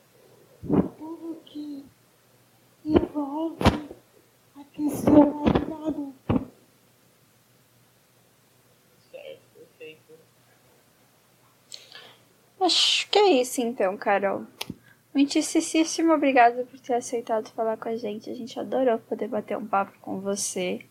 em 0.64 0.80
tudo 0.98 1.40
que 1.44 1.84
envolve 2.84 3.56
a 4.56 4.64
questão 4.64 5.44
da 5.44 5.88
adulta. 5.88 6.50
Certo, 9.10 9.40
perfeito. 9.54 10.12
Acho 12.60 13.10
que 13.10 13.18
é 13.18 13.40
isso 13.40 13.60
então, 13.60 13.96
Carol. 13.96 14.46
Muitíssimo 15.14 16.14
obrigada 16.14 16.64
por 16.64 16.80
ter 16.80 16.94
aceitado 16.94 17.50
falar 17.50 17.76
com 17.76 17.88
a 17.88 17.96
gente. 17.96 18.30
A 18.30 18.34
gente 18.34 18.58
adorou 18.58 18.98
poder 18.98 19.28
bater 19.28 19.58
um 19.58 19.66
papo 19.66 19.92
com 20.00 20.20
você. 20.20 20.86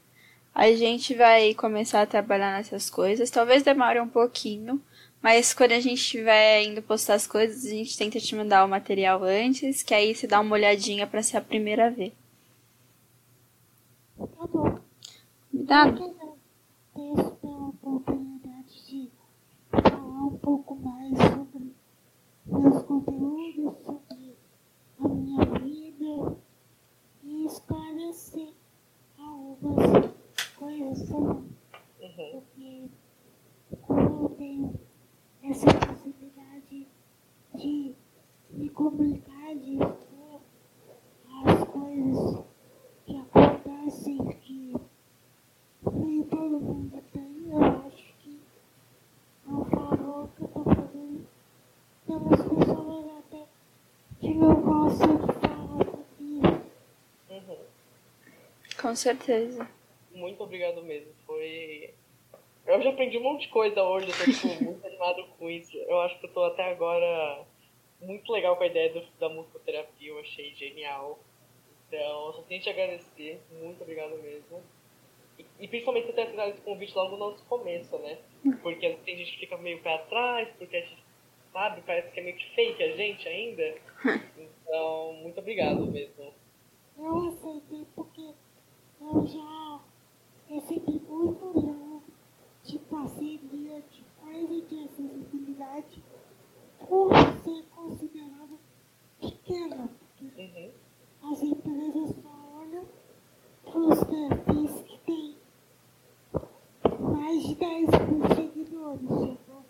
A 0.53 0.71
gente 0.73 1.13
vai 1.15 1.53
começar 1.55 2.01
a 2.01 2.05
trabalhar 2.05 2.53
nessas 2.57 2.89
coisas. 2.89 3.29
Talvez 3.29 3.63
demore 3.63 3.99
um 3.99 4.07
pouquinho, 4.07 4.81
mas 5.21 5.53
quando 5.53 5.71
a 5.71 5.79
gente 5.79 5.99
estiver 5.99 6.63
indo 6.63 6.81
postar 6.81 7.15
as 7.15 7.25
coisas, 7.27 7.65
a 7.65 7.69
gente 7.69 7.97
tenta 7.97 8.19
te 8.19 8.35
mandar 8.35 8.65
o 8.65 8.69
material 8.69 9.23
antes, 9.23 9.81
que 9.83 9.93
aí 9.93 10.13
você 10.13 10.27
dá 10.27 10.39
uma 10.39 10.53
olhadinha 10.55 11.07
para 11.07 11.23
ser 11.23 11.37
a 11.37 11.41
primeira 11.41 11.87
a 11.87 11.89
ver. 11.89 12.13
Tá 14.17 14.47
bom. 14.47 14.79
Combinado? 15.51 16.03
Eu 16.03 16.15
agradeço 16.95 17.35
pela 17.37 17.67
oportunidade 17.69 18.85
de 18.87 19.09
falar 19.71 20.25
um 20.25 20.37
pouco 20.37 20.75
mais 20.75 21.17
sobre 21.17 21.73
meus 22.45 22.83
conteúdos, 22.83 23.85
sobre 23.85 24.35
a 24.99 25.07
minha 25.07 25.45
vida 25.59 26.37
e 27.23 27.45
esclarecer 27.45 28.49
algumas 29.17 30.11
coisas 30.57 30.97
sobre 31.07 31.51
Uhum. 32.01 32.41
porque 32.41 32.89
como 33.81 34.23
eu 34.25 34.29
tenho 34.37 34.79
essa 35.43 35.67
possibilidade 35.67 36.87
de 37.55 37.93
me 38.51 38.69
comunicar, 38.69 39.55
de 39.55 39.75
expor 39.75 40.41
as 41.45 41.63
coisas 41.65 42.43
que 43.05 43.17
acontecem 43.17 44.17
que 44.41 44.75
nem 45.93 46.23
todo 46.23 46.59
mundo 46.59 47.01
tem, 47.11 47.49
eu 47.49 47.63
acho 47.87 48.13
que 48.21 48.39
é 49.47 49.51
um 49.51 49.65
favor 49.65 50.29
que 50.35 50.43
eu 50.43 50.47
tô 50.49 50.63
fazendo 50.63 51.27
pelas 52.05 52.41
pessoas 52.41 53.05
até 53.19 53.45
que 54.19 54.33
não 54.33 54.61
gostam 54.61 55.15
de 55.17 55.33
falar 55.33 55.85
sobre 55.85 56.23
isso. 56.23 56.61
Uhum. 57.29 57.57
Com 58.91 58.95
certeza. 58.97 59.65
Muito 60.13 60.43
obrigado 60.43 60.83
mesmo. 60.83 61.13
Foi. 61.25 61.93
Eu 62.67 62.81
já 62.81 62.89
aprendi 62.89 63.17
um 63.17 63.23
monte 63.23 63.43
de 63.43 63.47
coisa 63.47 63.81
hoje, 63.81 64.09
eu 64.09 64.17
tô 64.17 64.29
tipo, 64.29 64.47
muito 64.65 64.85
animado 64.85 65.25
com 65.39 65.49
isso. 65.49 65.77
Eu 65.77 66.01
acho 66.01 66.19
que 66.19 66.25
eu 66.25 66.33
tô 66.33 66.43
até 66.43 66.69
agora 66.69 67.45
muito 68.01 68.29
legal 68.33 68.57
com 68.57 68.63
a 68.63 68.67
ideia 68.67 68.91
do, 68.91 69.01
da 69.17 69.29
musicoterapia, 69.29 70.09
eu 70.09 70.19
achei 70.19 70.53
genial. 70.55 71.19
Então, 71.87 72.33
só 72.33 72.41
tenho 72.41 72.59
que 72.61 72.65
te 72.65 72.69
agradecer, 72.69 73.39
muito 73.61 73.81
obrigado 73.81 74.21
mesmo. 74.21 74.61
E, 75.39 75.45
e 75.61 75.67
principalmente 75.69 76.07
você 76.07 76.11
ter 76.13 76.23
aceitado 76.23 76.49
esse 76.49 76.61
convite 76.61 76.93
logo 76.93 77.11
no 77.11 77.17
nosso 77.29 77.45
começo, 77.45 77.97
né? 77.99 78.17
Porque 78.61 78.89
vezes 78.89 79.03
tem 79.05 79.15
gente 79.15 79.31
que 79.31 79.39
fica 79.39 79.57
meio 79.57 79.79
pra 79.81 79.99
trás, 79.99 80.49
porque 80.57 80.75
a 80.75 80.81
gente, 80.81 81.01
sabe, 81.53 81.81
parece 81.85 82.11
que 82.11 82.19
é 82.19 82.23
meio 82.23 82.35
que 82.35 82.55
fake 82.55 82.83
a 82.83 82.97
gente 82.97 83.25
ainda. 83.29 83.73
Então, 84.67 85.13
muito 85.13 85.39
obrigado 85.39 85.85
mesmo. 85.87 86.33
Eu 86.97 87.27
aceitei 87.29 87.85
porque 87.95 88.33
eu 89.01 89.25
já 89.27 89.79
recebi 90.47 91.01
muito 91.09 91.61
não 91.61 92.03
de 92.63 92.77
parceria 92.79 93.81
de 93.91 94.03
coisa 94.21 94.61
de 94.61 94.83
acessibilidade 94.85 96.03
por 96.87 97.11
ser 97.43 97.63
considerada 97.75 98.57
pequena. 99.19 99.89
Porque 100.17 100.41
Uhum. 100.41 101.31
as 101.33 101.41
empresas 101.41 102.15
só 102.21 102.59
olham 102.59 102.85
para 103.63 103.79
os 103.79 104.03
perfis 104.03 104.81
que 104.83 104.97
têm 104.99 105.35
mais 106.99 107.43
de 107.43 107.55
10 107.55 107.89
mil 107.89 108.35
seguidores. 108.35 109.09
Chegou 109.09 109.65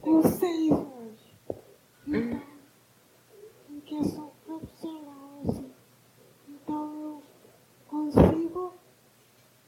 com 0.00 0.22
6 0.22 0.72
hoje. 0.72 1.34
Então, 2.08 2.42
em 3.70 3.80
questão 3.80 4.32
profissional, 4.46 5.40
assim. 5.46 5.70
Então 6.48 6.94
eu 7.02 7.22
consigo 7.88 8.72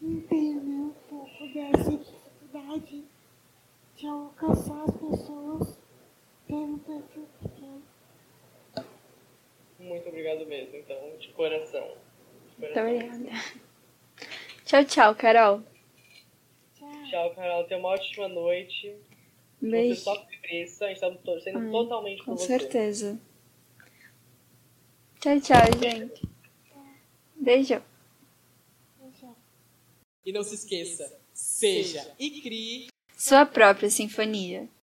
entender 0.02 0.70
um 0.80 0.92
pouco 1.08 1.46
dessa 1.52 1.90
dificuldade 1.90 3.04
de 3.96 4.06
alcançar 4.06 4.82
as 4.84 4.96
pessoas 4.96 5.78
um 6.48 6.78
perfil 6.78 7.28
pequeno. 7.42 7.82
Muito 9.78 10.08
obrigado 10.08 10.46
mesmo, 10.46 10.76
então, 10.76 11.16
de 11.18 11.28
coração. 11.28 11.96
De 12.58 12.66
Muito 12.66 12.80
obrigada. 12.80 13.64
Tchau, 14.64 14.84
tchau, 14.84 15.14
Carol. 15.14 15.62
Tchau. 16.74 17.04
Tchau, 17.10 17.34
Carol. 17.34 17.64
Tenha 17.64 17.80
uma 17.80 17.90
ótima 17.90 18.28
noite. 18.28 18.88
Um 19.62 19.66
Você 19.66 19.70
beijo. 19.70 20.00
só 20.00 20.26
cresça. 20.42 20.86
A 20.86 20.88
gente 20.88 21.00
tá 21.00 21.10
torcendo 21.10 21.58
Ai, 21.58 21.70
totalmente 21.70 22.18
Com 22.20 22.32
por 22.32 22.38
você. 22.38 22.46
certeza. 22.46 23.20
Tchau, 25.20 25.40
tchau, 25.40 25.78
gente. 25.82 26.28
Beijo. 27.36 27.82
Tchau. 29.18 29.36
E 30.24 30.32
não 30.32 30.42
se 30.42 30.54
esqueça, 30.54 31.20
seja 31.32 32.14
e 32.18 32.40
crie 32.40 32.88
Sua 33.26 33.46
própria 33.46 33.88
sinfonia. 33.88 34.68